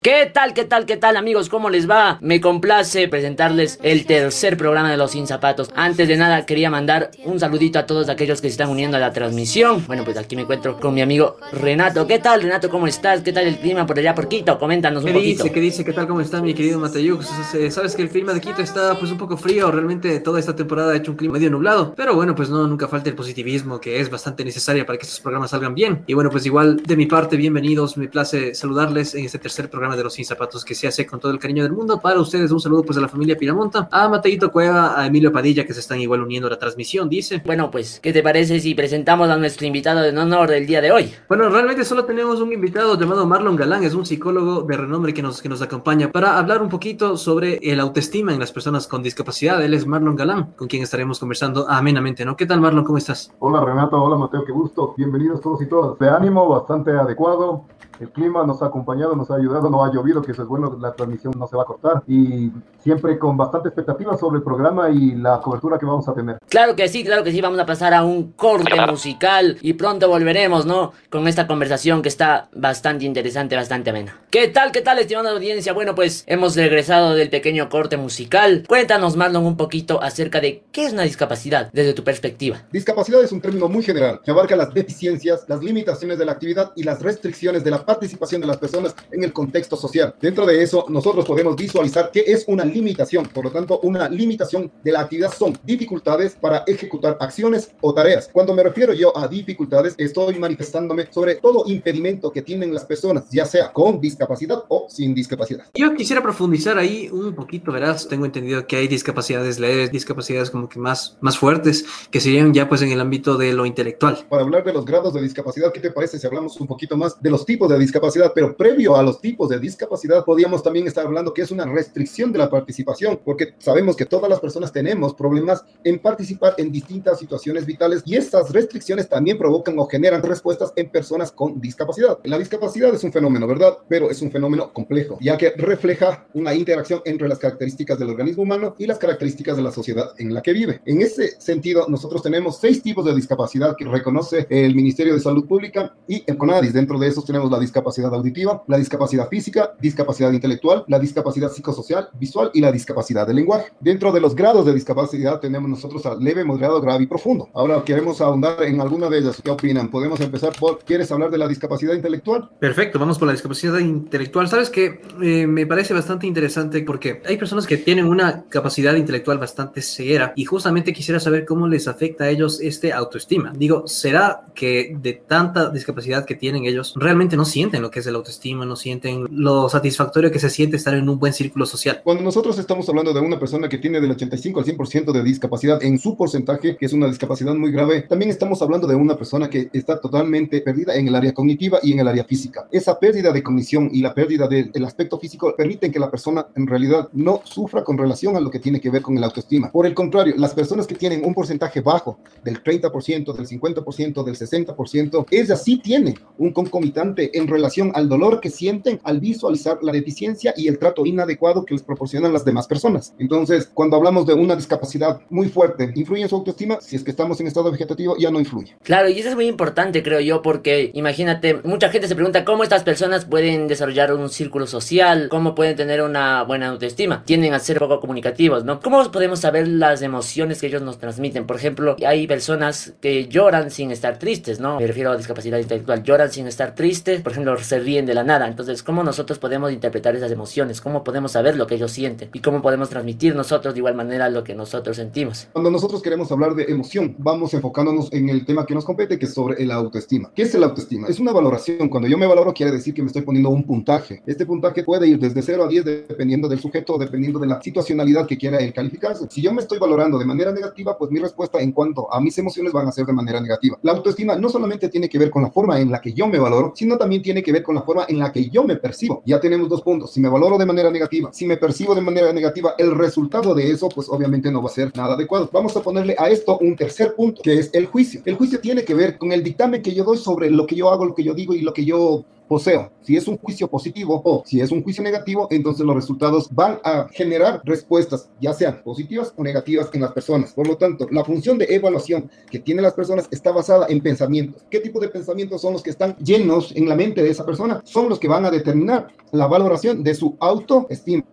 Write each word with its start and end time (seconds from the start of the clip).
¿Qué 0.00 0.30
tal, 0.32 0.54
qué 0.54 0.64
tal, 0.64 0.86
qué 0.86 0.96
tal 0.96 1.16
amigos? 1.16 1.48
¿Cómo 1.48 1.70
les 1.70 1.90
va? 1.90 2.18
Me 2.22 2.40
complace 2.40 3.08
presentarles 3.08 3.80
el 3.82 4.06
tercer 4.06 4.56
programa 4.56 4.92
de 4.92 4.96
Los 4.96 5.10
Sin 5.10 5.26
Zapatos. 5.26 5.70
Antes 5.74 6.06
de 6.06 6.16
nada 6.16 6.46
quería 6.46 6.70
mandar 6.70 7.10
un 7.24 7.40
saludito 7.40 7.80
a 7.80 7.86
todos 7.86 8.08
aquellos 8.08 8.40
que 8.40 8.46
se 8.46 8.52
están 8.52 8.70
uniendo 8.70 8.96
a 8.96 9.00
la 9.00 9.12
transmisión. 9.12 9.84
Bueno, 9.88 10.04
pues 10.04 10.16
aquí 10.16 10.36
me 10.36 10.42
encuentro 10.42 10.78
con 10.78 10.94
mi 10.94 11.02
amigo 11.02 11.36
Renato. 11.50 12.06
¿Qué 12.06 12.20
tal, 12.20 12.42
Renato? 12.42 12.70
¿Cómo 12.70 12.86
estás? 12.86 13.22
¿Qué 13.22 13.32
tal 13.32 13.48
el 13.48 13.56
clima 13.58 13.86
por 13.86 13.98
allá 13.98 14.14
por 14.14 14.28
Quito? 14.28 14.56
Coméntanos 14.56 15.02
un 15.02 15.08
¿Qué 15.08 15.14
poquito. 15.14 15.42
dice? 15.42 15.52
¿Qué 15.54 15.60
dice? 15.60 15.84
¿Qué 15.84 15.92
tal? 15.92 16.06
¿Cómo 16.06 16.20
está 16.20 16.40
mi 16.40 16.54
querido 16.54 16.78
Matayux? 16.78 17.28
Eh, 17.56 17.68
Sabes 17.72 17.96
que 17.96 18.02
el 18.02 18.08
clima 18.08 18.32
de 18.32 18.40
Quito 18.40 18.62
está 18.62 18.96
pues 19.00 19.10
un 19.10 19.18
poco 19.18 19.36
frío. 19.36 19.68
Realmente 19.72 20.20
toda 20.20 20.38
esta 20.38 20.54
temporada 20.54 20.92
ha 20.92 20.96
hecho 20.96 21.10
un 21.10 21.16
clima 21.16 21.34
medio 21.34 21.50
nublado. 21.50 21.94
Pero 21.96 22.14
bueno, 22.14 22.36
pues 22.36 22.50
no, 22.50 22.68
nunca 22.68 22.86
falta 22.86 23.10
el 23.10 23.16
positivismo 23.16 23.80
que 23.80 23.98
es 23.98 24.08
bastante 24.08 24.44
necesario 24.44 24.86
para 24.86 24.96
que 24.96 25.06
estos 25.06 25.18
programas 25.18 25.50
salgan 25.50 25.74
bien. 25.74 26.04
Y 26.06 26.14
bueno, 26.14 26.30
pues 26.30 26.46
igual 26.46 26.76
de 26.84 26.96
mi 26.96 27.06
parte, 27.06 27.36
bienvenidos. 27.36 27.96
Me 27.96 28.06
place 28.06 28.54
saludarles 28.54 29.16
en 29.16 29.24
este 29.24 29.40
tercer 29.40 29.68
programa 29.68 29.87
de 29.96 30.04
Los 30.04 30.14
Sin 30.14 30.24
Zapatos 30.24 30.64
que 30.64 30.74
se 30.74 30.88
hace 30.88 31.06
con 31.06 31.20
todo 31.20 31.32
el 31.32 31.38
cariño 31.38 31.62
del 31.62 31.72
mundo. 31.72 32.00
Para 32.00 32.20
ustedes 32.20 32.50
un 32.50 32.60
saludo 32.60 32.82
pues 32.82 32.98
a 32.98 33.00
la 33.00 33.08
familia 33.08 33.36
Piramonta, 33.36 33.88
a 33.90 34.08
Mateito 34.08 34.50
Cueva, 34.50 35.00
a 35.00 35.06
Emilio 35.06 35.32
Padilla 35.32 35.64
que 35.64 35.74
se 35.74 35.80
están 35.80 36.00
igual 36.00 36.22
uniendo 36.22 36.48
a 36.48 36.50
la 36.50 36.58
transmisión, 36.58 37.08
dice. 37.08 37.42
Bueno, 37.44 37.70
pues, 37.70 38.00
¿qué 38.00 38.12
te 38.12 38.22
parece 38.22 38.60
si 38.60 38.74
presentamos 38.74 39.28
a 39.30 39.36
nuestro 39.36 39.66
invitado 39.66 40.00
de 40.00 40.16
honor 40.18 40.50
del 40.50 40.66
día 40.66 40.80
de 40.80 40.92
hoy? 40.92 41.12
Bueno, 41.28 41.48
realmente 41.48 41.84
solo 41.84 42.04
tenemos 42.04 42.40
un 42.40 42.52
invitado 42.52 42.98
llamado 42.98 43.26
Marlon 43.26 43.56
Galán, 43.56 43.84
es 43.84 43.94
un 43.94 44.06
psicólogo 44.06 44.62
de 44.62 44.76
renombre 44.76 45.14
que 45.14 45.22
nos, 45.22 45.42
que 45.42 45.48
nos 45.48 45.62
acompaña 45.62 46.10
para 46.12 46.38
hablar 46.38 46.62
un 46.62 46.68
poquito 46.68 47.16
sobre 47.16 47.58
el 47.62 47.80
autoestima 47.80 48.32
en 48.32 48.40
las 48.40 48.52
personas 48.52 48.86
con 48.86 49.02
discapacidad. 49.02 49.62
Él 49.62 49.74
es 49.74 49.86
Marlon 49.86 50.16
Galán, 50.16 50.52
con 50.56 50.68
quien 50.68 50.82
estaremos 50.82 51.18
conversando 51.18 51.68
amenamente, 51.68 52.24
¿no? 52.24 52.36
¿Qué 52.36 52.46
tal, 52.46 52.60
Marlon? 52.60 52.84
¿Cómo 52.84 52.98
estás? 52.98 53.32
Hola 53.38 53.64
Renato, 53.64 54.02
hola 54.02 54.16
Mateo, 54.16 54.44
qué 54.44 54.52
gusto. 54.52 54.94
Bienvenidos 54.96 55.40
todos 55.40 55.62
y 55.62 55.66
todas. 55.66 55.98
De 55.98 56.08
ánimo 56.08 56.48
bastante 56.48 56.90
adecuado. 56.90 57.64
El 58.00 58.10
clima 58.10 58.46
nos 58.46 58.62
ha 58.62 58.66
acompañado, 58.66 59.16
nos 59.16 59.30
ha 59.30 59.36
ayudado, 59.36 59.68
no 59.70 59.84
ha 59.84 59.92
llovido, 59.92 60.22
que 60.22 60.32
eso 60.32 60.42
es 60.42 60.48
bueno, 60.48 60.76
la 60.80 60.92
transmisión 60.92 61.34
no 61.36 61.46
se 61.46 61.56
va 61.56 61.62
a 61.62 61.66
cortar. 61.66 62.02
Y 62.06 62.52
siempre 62.78 63.18
con 63.18 63.36
bastante 63.36 63.68
expectativa 63.68 64.16
sobre 64.16 64.38
el 64.38 64.44
programa 64.44 64.90
y 64.90 65.16
la 65.16 65.40
cobertura 65.40 65.78
que 65.78 65.86
vamos 65.86 66.08
a 66.08 66.14
tener. 66.14 66.38
Claro 66.48 66.76
que 66.76 66.88
sí, 66.88 67.04
claro 67.04 67.24
que 67.24 67.32
sí, 67.32 67.40
vamos 67.40 67.58
a 67.58 67.66
pasar 67.66 67.94
a 67.94 68.04
un 68.04 68.32
corte 68.32 68.80
musical 68.86 69.58
y 69.62 69.72
pronto 69.74 70.08
volveremos, 70.08 70.64
¿no? 70.64 70.92
Con 71.10 71.26
esta 71.26 71.46
conversación 71.46 72.02
que 72.02 72.08
está 72.08 72.48
bastante 72.54 73.04
interesante, 73.04 73.56
bastante 73.56 73.90
amena. 73.90 74.16
¿Qué 74.30 74.48
tal, 74.48 74.72
qué 74.72 74.80
tal, 74.80 74.98
estimada 74.98 75.32
audiencia? 75.32 75.72
Bueno, 75.72 75.94
pues 75.94 76.24
hemos 76.26 76.56
regresado 76.56 77.14
del 77.14 77.30
pequeño 77.30 77.68
corte 77.68 77.96
musical. 77.96 78.64
Cuéntanos, 78.68 79.16
Marlon, 79.16 79.44
un 79.44 79.56
poquito 79.56 80.02
acerca 80.02 80.40
de 80.40 80.62
qué 80.72 80.86
es 80.86 80.92
una 80.92 81.02
discapacidad 81.02 81.70
desde 81.72 81.94
tu 81.94 82.04
perspectiva. 82.04 82.58
Discapacidad 82.70 83.22
es 83.22 83.32
un 83.32 83.40
término 83.40 83.68
muy 83.68 83.82
general 83.82 84.20
que 84.24 84.30
abarca 84.30 84.54
las 84.54 84.72
deficiencias, 84.72 85.44
las 85.48 85.62
limitaciones 85.62 86.18
de 86.18 86.24
la 86.24 86.32
actividad 86.32 86.72
y 86.76 86.84
las 86.84 87.02
restricciones 87.02 87.64
de 87.64 87.70
la 87.70 87.78
participación 87.88 88.42
de 88.42 88.46
las 88.46 88.58
personas 88.58 88.94
en 89.10 89.24
el 89.24 89.32
contexto 89.32 89.74
social. 89.74 90.14
Dentro 90.20 90.44
de 90.44 90.62
eso, 90.62 90.84
nosotros 90.90 91.24
podemos 91.24 91.56
visualizar 91.56 92.10
qué 92.12 92.22
es 92.26 92.44
una 92.46 92.62
limitación. 92.62 93.26
Por 93.26 93.44
lo 93.46 93.50
tanto, 93.50 93.80
una 93.82 94.10
limitación 94.10 94.70
de 94.84 94.92
la 94.92 95.00
actividad 95.00 95.32
son 95.32 95.56
dificultades 95.64 96.36
para 96.38 96.64
ejecutar 96.66 97.16
acciones 97.18 97.70
o 97.80 97.94
tareas. 97.94 98.28
Cuando 98.30 98.52
me 98.52 98.62
refiero 98.62 98.92
yo 98.92 99.16
a 99.16 99.26
dificultades, 99.26 99.94
estoy 99.96 100.38
manifestándome 100.38 101.08
sobre 101.10 101.36
todo 101.36 101.64
impedimento 101.66 102.30
que 102.30 102.42
tienen 102.42 102.74
las 102.74 102.84
personas, 102.84 103.24
ya 103.30 103.46
sea 103.46 103.72
con 103.72 104.00
discapacidad 104.02 104.64
o 104.68 104.86
sin 104.90 105.14
discapacidad. 105.14 105.64
Yo 105.74 105.94
quisiera 105.94 106.22
profundizar 106.22 106.76
ahí 106.76 107.08
un 107.10 107.34
poquito, 107.34 107.72
verás, 107.72 108.06
tengo 108.06 108.26
entendido 108.26 108.66
que 108.66 108.76
hay 108.76 108.88
discapacidades 108.88 109.58
leves, 109.58 109.90
discapacidades 109.90 110.50
como 110.50 110.68
que 110.68 110.78
más, 110.78 111.16
más 111.22 111.38
fuertes, 111.38 111.86
que 112.10 112.20
serían 112.20 112.52
ya 112.52 112.68
pues 112.68 112.82
en 112.82 112.92
el 112.92 113.00
ámbito 113.00 113.38
de 113.38 113.54
lo 113.54 113.64
intelectual. 113.64 114.26
Para 114.28 114.42
hablar 114.42 114.62
de 114.62 114.74
los 114.74 114.84
grados 114.84 115.14
de 115.14 115.22
discapacidad, 115.22 115.72
¿qué 115.72 115.80
te 115.80 115.90
parece 115.90 116.18
si 116.18 116.26
hablamos 116.26 116.60
un 116.60 116.66
poquito 116.66 116.94
más 116.94 117.18
de 117.22 117.30
los 117.30 117.46
tipos 117.46 117.70
de 117.70 117.77
discapacidad? 117.78 118.32
Pero 118.34 118.56
previo 118.56 118.96
a 118.96 119.02
los 119.02 119.20
tipos 119.20 119.48
de 119.48 119.58
discapacidad, 119.58 120.24
podríamos 120.24 120.62
también 120.62 120.86
estar 120.86 121.06
hablando 121.06 121.32
que 121.32 121.42
es 121.42 121.50
una 121.50 121.64
restricción 121.64 122.32
de 122.32 122.38
la 122.38 122.50
participación, 122.50 123.20
porque 123.24 123.54
sabemos 123.58 123.96
que 123.96 124.06
todas 124.06 124.28
las 124.28 124.40
personas 124.40 124.72
tenemos 124.72 125.14
problemas 125.14 125.64
en 125.84 125.98
participar 125.98 126.54
en 126.58 126.72
distintas 126.72 127.18
situaciones 127.18 127.66
vitales 127.66 128.02
y 128.04 128.16
estas 128.16 128.50
restricciones 128.50 129.08
también 129.08 129.38
provocan 129.38 129.78
o 129.78 129.86
generan 129.86 130.22
respuestas 130.22 130.72
en 130.76 130.90
personas 130.90 131.32
con 131.32 131.60
discapacidad. 131.60 132.18
La 132.24 132.38
discapacidad 132.38 132.94
es 132.94 133.04
un 133.04 133.12
fenómeno, 133.12 133.46
¿verdad? 133.46 133.78
Pero 133.88 134.10
es 134.10 134.20
un 134.22 134.30
fenómeno 134.30 134.72
complejo, 134.72 135.18
ya 135.20 135.36
que 135.36 135.50
refleja 135.56 136.26
una 136.34 136.54
interacción 136.54 137.00
entre 137.04 137.28
las 137.28 137.38
características 137.38 137.98
del 137.98 138.10
organismo 138.10 138.42
humano 138.42 138.74
y 138.78 138.86
las 138.86 138.98
características 138.98 139.56
de 139.56 139.62
la 139.62 139.70
sociedad 139.70 140.12
en 140.18 140.34
la 140.34 140.42
que 140.42 140.52
vive. 140.52 140.80
En 140.84 141.02
ese 141.02 141.40
sentido, 141.40 141.86
nosotros 141.88 142.22
tenemos 142.22 142.58
seis 142.58 142.82
tipos 142.82 143.04
de 143.04 143.14
discapacidad 143.14 143.76
que 143.76 143.84
reconoce 143.84 144.46
el 144.50 144.74
Ministerio 144.74 145.14
de 145.14 145.20
Salud 145.20 145.46
Pública 145.46 145.94
y 146.06 146.22
el 146.26 146.36
CONADIS. 146.36 146.72
Dentro 146.72 146.98
de 146.98 147.08
esos 147.08 147.24
tenemos 147.24 147.50
la 147.50 147.58
discapacidad 147.58 147.67
auditiva, 147.76 148.62
la 148.66 148.76
discapacidad 148.76 149.28
física, 149.28 149.74
discapacidad 149.80 150.32
intelectual, 150.32 150.84
la 150.88 150.98
discapacidad 150.98 151.50
psicosocial, 151.50 152.08
visual 152.18 152.50
y 152.54 152.60
la 152.60 152.72
discapacidad 152.72 153.26
del 153.26 153.36
lenguaje. 153.36 153.72
Dentro 153.80 154.12
de 154.12 154.20
los 154.20 154.34
grados 154.34 154.66
de 154.66 154.74
discapacidad 154.74 155.40
tenemos 155.40 155.68
nosotros 155.68 156.04
a 156.06 156.14
leve, 156.14 156.44
moderado, 156.44 156.80
grave 156.80 157.04
y 157.04 157.06
profundo. 157.06 157.48
Ahora 157.54 157.82
queremos 157.84 158.20
ahondar 158.20 158.62
en 158.62 158.80
alguna 158.80 159.08
de 159.08 159.18
ellas. 159.18 159.40
¿Qué 159.42 159.50
opinan? 159.50 159.90
Podemos 159.90 160.20
empezar 160.20 160.52
por, 160.58 160.80
¿quieres 160.80 161.10
hablar 161.12 161.30
de 161.30 161.38
la 161.38 161.48
discapacidad 161.48 161.94
intelectual? 161.94 162.50
Perfecto, 162.58 162.98
vamos 162.98 163.18
por 163.18 163.26
la 163.26 163.32
discapacidad 163.32 163.78
intelectual. 163.78 164.48
Sabes 164.48 164.70
que 164.70 165.00
eh, 165.22 165.46
me 165.46 165.66
parece 165.66 165.94
bastante 165.94 166.26
interesante 166.26 166.82
porque 166.82 167.22
hay 167.26 167.36
personas 167.36 167.66
que 167.66 167.76
tienen 167.76 168.06
una 168.06 168.44
capacidad 168.48 168.94
intelectual 168.94 169.38
bastante 169.38 169.82
severa 169.82 170.32
y 170.36 170.44
justamente 170.44 170.92
quisiera 170.92 171.20
saber 171.20 171.44
cómo 171.44 171.66
les 171.68 171.88
afecta 171.88 172.24
a 172.24 172.28
ellos 172.28 172.60
este 172.60 172.92
autoestima. 172.92 173.52
Digo, 173.56 173.86
¿será 173.86 174.42
que 174.54 174.96
de 175.00 175.12
tanta 175.14 175.70
discapacidad 175.70 176.24
que 176.24 176.34
tienen 176.34 176.64
ellos 176.64 176.94
realmente 176.96 177.36
no 177.36 177.44
sienten 177.44 177.57
lo 177.66 177.90
que 177.90 178.00
es 178.00 178.06
el 178.06 178.14
autoestima, 178.14 178.64
no 178.64 178.76
sienten 178.76 179.26
lo 179.30 179.68
satisfactorio 179.68 180.30
que 180.30 180.38
se 180.38 180.50
siente 180.50 180.76
estar 180.76 180.94
en 180.94 181.08
un 181.08 181.18
buen 181.18 181.32
círculo 181.32 181.66
social? 181.66 182.00
Cuando 182.04 182.22
nosotros 182.22 182.58
estamos 182.58 182.88
hablando 182.88 183.12
de 183.12 183.20
una 183.20 183.38
persona 183.38 183.68
que 183.68 183.78
tiene 183.78 184.00
del 184.00 184.12
85 184.12 184.60
al 184.60 184.66
100% 184.66 185.12
de 185.12 185.22
discapacidad 185.22 185.82
en 185.82 185.98
su 185.98 186.16
porcentaje, 186.16 186.76
que 186.76 186.86
es 186.86 186.92
una 186.92 187.08
discapacidad 187.08 187.54
muy 187.54 187.72
grave, 187.72 188.02
también 188.02 188.30
estamos 188.30 188.62
hablando 188.62 188.86
de 188.86 188.94
una 188.94 189.16
persona 189.16 189.50
que 189.50 189.68
está 189.72 190.00
totalmente 190.00 190.60
perdida 190.60 190.94
en 190.94 191.08
el 191.08 191.14
área 191.14 191.34
cognitiva 191.34 191.78
y 191.82 191.92
en 191.92 192.00
el 192.00 192.08
área 192.08 192.24
física. 192.24 192.68
Esa 192.70 192.98
pérdida 192.98 193.32
de 193.32 193.42
cognición 193.42 193.90
y 193.92 194.00
la 194.00 194.14
pérdida 194.14 194.46
del 194.46 194.70
el 194.74 194.84
aspecto 194.84 195.18
físico 195.18 195.54
permiten 195.56 195.90
que 195.92 195.98
la 195.98 196.10
persona 196.10 196.46
en 196.54 196.66
realidad 196.66 197.08
no 197.12 197.42
sufra 197.44 197.82
con 197.82 197.98
relación 197.98 198.36
a 198.36 198.40
lo 198.40 198.50
que 198.50 198.58
tiene 198.58 198.80
que 198.80 198.90
ver 198.90 199.02
con 199.02 199.16
el 199.16 199.24
autoestima. 199.24 199.70
Por 199.70 199.86
el 199.86 199.94
contrario, 199.94 200.34
las 200.36 200.54
personas 200.54 200.86
que 200.86 200.94
tienen 200.94 201.24
un 201.24 201.34
porcentaje 201.34 201.80
bajo 201.80 202.18
del 202.44 202.62
30%, 202.62 203.32
del 203.32 203.46
50%, 203.46 204.24
del 204.24 204.36
60%, 204.36 205.26
ellas 205.30 205.64
sí 205.64 205.78
tienen 205.78 206.14
un 206.38 206.52
concomitante 206.52 207.37
en 207.38 207.48
relación 207.48 207.92
al 207.94 208.08
dolor 208.08 208.40
que 208.40 208.50
sienten 208.50 209.00
al 209.04 209.20
visualizar 209.20 209.78
la 209.82 209.92
deficiencia 209.92 210.54
y 210.56 210.68
el 210.68 210.78
trato 210.78 211.06
inadecuado 211.06 211.64
que 211.64 211.74
les 211.74 211.82
proporcionan 211.82 212.32
las 212.32 212.44
demás 212.44 212.66
personas. 212.66 213.14
Entonces, 213.18 213.70
cuando 213.72 213.96
hablamos 213.96 214.26
de 214.26 214.34
una 214.34 214.56
discapacidad 214.56 215.20
muy 215.30 215.48
fuerte, 215.48 215.92
¿influye 215.94 216.22
en 216.22 216.28
su 216.28 216.36
autoestima? 216.36 216.80
Si 216.80 216.96
es 216.96 217.04
que 217.04 217.10
estamos 217.10 217.40
en 217.40 217.46
estado 217.46 217.70
vegetativo, 217.70 218.16
ya 218.18 218.30
no 218.30 218.40
influye. 218.40 218.76
Claro, 218.82 219.08
y 219.08 219.18
eso 219.18 219.28
es 219.28 219.34
muy 219.34 219.46
importante, 219.46 220.02
creo 220.02 220.20
yo, 220.20 220.42
porque 220.42 220.90
imagínate, 220.94 221.60
mucha 221.64 221.88
gente 221.88 222.08
se 222.08 222.14
pregunta 222.14 222.44
cómo 222.44 222.62
estas 222.62 222.82
personas 222.82 223.24
pueden 223.24 223.68
desarrollar 223.68 224.12
un 224.12 224.28
círculo 224.28 224.66
social, 224.66 225.28
cómo 225.28 225.54
pueden 225.54 225.76
tener 225.76 226.02
una 226.02 226.42
buena 226.42 226.68
autoestima. 226.68 227.22
Tienden 227.24 227.54
a 227.54 227.58
ser 227.58 227.78
poco 227.78 228.00
comunicativos, 228.00 228.64
¿no? 228.64 228.80
¿Cómo 228.80 229.10
podemos 229.10 229.40
saber 229.40 229.68
las 229.68 230.02
emociones 230.02 230.60
que 230.60 230.66
ellos 230.66 230.82
nos 230.82 230.98
transmiten? 230.98 231.46
Por 231.46 231.56
ejemplo, 231.56 231.96
hay 232.06 232.26
personas 232.26 232.94
que 233.00 233.28
lloran 233.28 233.70
sin 233.70 233.90
estar 233.90 234.18
tristes, 234.18 234.60
¿no? 234.60 234.78
Me 234.78 234.86
refiero 234.86 235.10
a 235.10 235.16
discapacidad 235.16 235.58
intelectual, 235.58 236.02
lloran 236.02 236.30
sin 236.30 236.46
estar 236.46 236.74
tristes, 236.74 237.22
por 237.28 237.32
ejemplo, 237.34 237.58
se 237.58 237.78
ríen 237.78 238.06
de 238.06 238.14
la 238.14 238.24
nada. 238.24 238.48
Entonces, 238.48 238.82
¿cómo 238.82 239.04
nosotros 239.04 239.38
podemos 239.38 239.70
interpretar 239.70 240.16
esas 240.16 240.32
emociones? 240.32 240.80
¿Cómo 240.80 241.04
podemos 241.04 241.32
saber 241.32 241.58
lo 241.58 241.66
que 241.66 241.74
ellos 241.74 241.92
sienten? 241.92 242.30
¿Y 242.32 242.40
cómo 242.40 242.62
podemos 242.62 242.88
transmitir 242.88 243.36
nosotros 243.36 243.74
de 243.74 243.80
igual 243.80 243.94
manera 243.94 244.30
lo 244.30 244.42
que 244.42 244.54
nosotros 244.54 244.96
sentimos? 244.96 245.46
Cuando 245.52 245.70
nosotros 245.70 246.00
queremos 246.00 246.32
hablar 246.32 246.54
de 246.54 246.64
emoción, 246.64 247.14
vamos 247.18 247.52
enfocándonos 247.52 248.10
en 248.14 248.30
el 248.30 248.46
tema 248.46 248.64
que 248.64 248.74
nos 248.74 248.86
compete, 248.86 249.18
que 249.18 249.26
es 249.26 249.34
sobre 249.34 249.62
el 249.62 249.70
autoestima. 249.72 250.32
¿Qué 250.34 250.44
es 250.44 250.54
el 250.54 250.64
autoestima? 250.64 251.06
Es 251.06 251.20
una 251.20 251.32
valoración. 251.32 251.90
Cuando 251.90 252.08
yo 252.08 252.16
me 252.16 252.26
valoro, 252.26 252.54
quiere 252.54 252.72
decir 252.72 252.94
que 252.94 253.02
me 253.02 253.08
estoy 253.08 253.20
poniendo 253.20 253.50
un 253.50 253.62
puntaje. 253.64 254.22
Este 254.24 254.46
puntaje 254.46 254.82
puede 254.82 255.06
ir 255.06 255.18
desde 255.18 255.42
0 255.42 255.64
a 255.64 255.68
10 255.68 255.84
dependiendo 255.84 256.48
del 256.48 256.60
sujeto, 256.60 256.96
dependiendo 256.96 257.38
de 257.38 257.48
la 257.48 257.60
situacionalidad 257.60 258.26
que 258.26 258.38
quiera 258.38 258.56
él 258.56 258.72
calificarse. 258.72 259.26
Si 259.28 259.42
yo 259.42 259.52
me 259.52 259.60
estoy 259.60 259.78
valorando 259.78 260.18
de 260.18 260.24
manera 260.24 260.50
negativa, 260.50 260.96
pues 260.96 261.10
mi 261.10 261.20
respuesta 261.20 261.60
en 261.60 261.72
cuanto 261.72 262.10
a 262.10 262.22
mis 262.22 262.38
emociones 262.38 262.72
van 262.72 262.88
a 262.88 262.92
ser 262.92 263.04
de 263.04 263.12
manera 263.12 263.38
negativa. 263.38 263.78
La 263.82 263.92
autoestima 263.92 264.34
no 264.36 264.48
solamente 264.48 264.88
tiene 264.88 265.10
que 265.10 265.18
ver 265.18 265.28
con 265.28 265.42
la 265.42 265.50
forma 265.50 265.78
en 265.78 265.90
la 265.90 266.00
que 266.00 266.14
yo 266.14 266.26
me 266.26 266.38
valoro, 266.38 266.72
sino 266.74 266.96
también 266.96 267.17
tiene 267.22 267.42
que 267.42 267.52
ver 267.52 267.62
con 267.62 267.74
la 267.74 267.82
forma 267.82 268.06
en 268.08 268.18
la 268.18 268.32
que 268.32 268.48
yo 268.48 268.64
me 268.64 268.76
percibo. 268.76 269.22
Ya 269.24 269.40
tenemos 269.40 269.68
dos 269.68 269.82
puntos. 269.82 270.12
Si 270.12 270.20
me 270.20 270.28
valoro 270.28 270.58
de 270.58 270.66
manera 270.66 270.90
negativa, 270.90 271.30
si 271.32 271.46
me 271.46 271.56
percibo 271.56 271.94
de 271.94 272.00
manera 272.00 272.32
negativa, 272.32 272.74
el 272.78 272.96
resultado 272.96 273.54
de 273.54 273.70
eso, 273.70 273.88
pues 273.88 274.08
obviamente 274.08 274.50
no 274.50 274.62
va 274.62 274.68
a 274.68 274.72
ser 274.72 274.90
nada 274.96 275.14
adecuado. 275.14 275.48
Vamos 275.52 275.76
a 275.76 275.82
ponerle 275.82 276.14
a 276.18 276.28
esto 276.28 276.58
un 276.58 276.76
tercer 276.76 277.14
punto, 277.14 277.42
que 277.42 277.58
es 277.58 277.70
el 277.72 277.86
juicio. 277.86 278.20
El 278.24 278.36
juicio 278.36 278.60
tiene 278.60 278.84
que 278.84 278.94
ver 278.94 279.18
con 279.18 279.32
el 279.32 279.42
dictamen 279.42 279.82
que 279.82 279.94
yo 279.94 280.04
doy 280.04 280.18
sobre 280.18 280.50
lo 280.50 280.66
que 280.66 280.76
yo 280.76 280.90
hago, 280.90 281.04
lo 281.04 281.14
que 281.14 281.24
yo 281.24 281.34
digo 281.34 281.54
y 281.54 281.60
lo 281.60 281.72
que 281.72 281.84
yo 281.84 282.24
poseo. 282.48 282.90
Si 283.02 283.16
es 283.16 283.28
un 283.28 283.36
juicio 283.38 283.68
positivo 283.68 284.20
o 284.24 284.42
si 284.44 284.60
es 284.60 284.72
un 284.72 284.82
juicio 284.82 285.04
negativo, 285.04 285.46
entonces 285.50 285.84
los 285.84 285.94
resultados 285.94 286.48
van 286.50 286.80
a 286.82 287.06
generar 287.12 287.60
respuestas, 287.64 288.30
ya 288.40 288.52
sean 288.52 288.82
positivas 288.82 289.32
o 289.36 289.44
negativas 289.44 289.90
en 289.92 290.00
las 290.00 290.12
personas. 290.12 290.52
Por 290.52 290.66
lo 290.66 290.76
tanto, 290.76 291.06
la 291.10 291.24
función 291.24 291.58
de 291.58 291.66
evaluación 291.68 292.30
que 292.50 292.58
tienen 292.58 292.82
las 292.82 292.94
personas 292.94 293.28
está 293.30 293.52
basada 293.52 293.86
en 293.88 294.00
pensamientos. 294.00 294.64
¿Qué 294.70 294.80
tipo 294.80 294.98
de 294.98 295.08
pensamientos 295.08 295.60
son 295.60 295.74
los 295.74 295.82
que 295.82 295.90
están 295.90 296.16
llenos 296.16 296.74
en 296.74 296.88
la 296.88 296.96
mente 296.96 297.22
de 297.22 297.30
esa 297.30 297.44
persona? 297.44 297.80
Son 297.84 298.08
los 298.08 298.18
que 298.18 298.28
van 298.28 298.44
a 298.44 298.50
determinar 298.50 299.08
la 299.30 299.46
valoración 299.46 300.02
de 300.02 300.14
su 300.14 300.36
autoestima. 300.40 301.24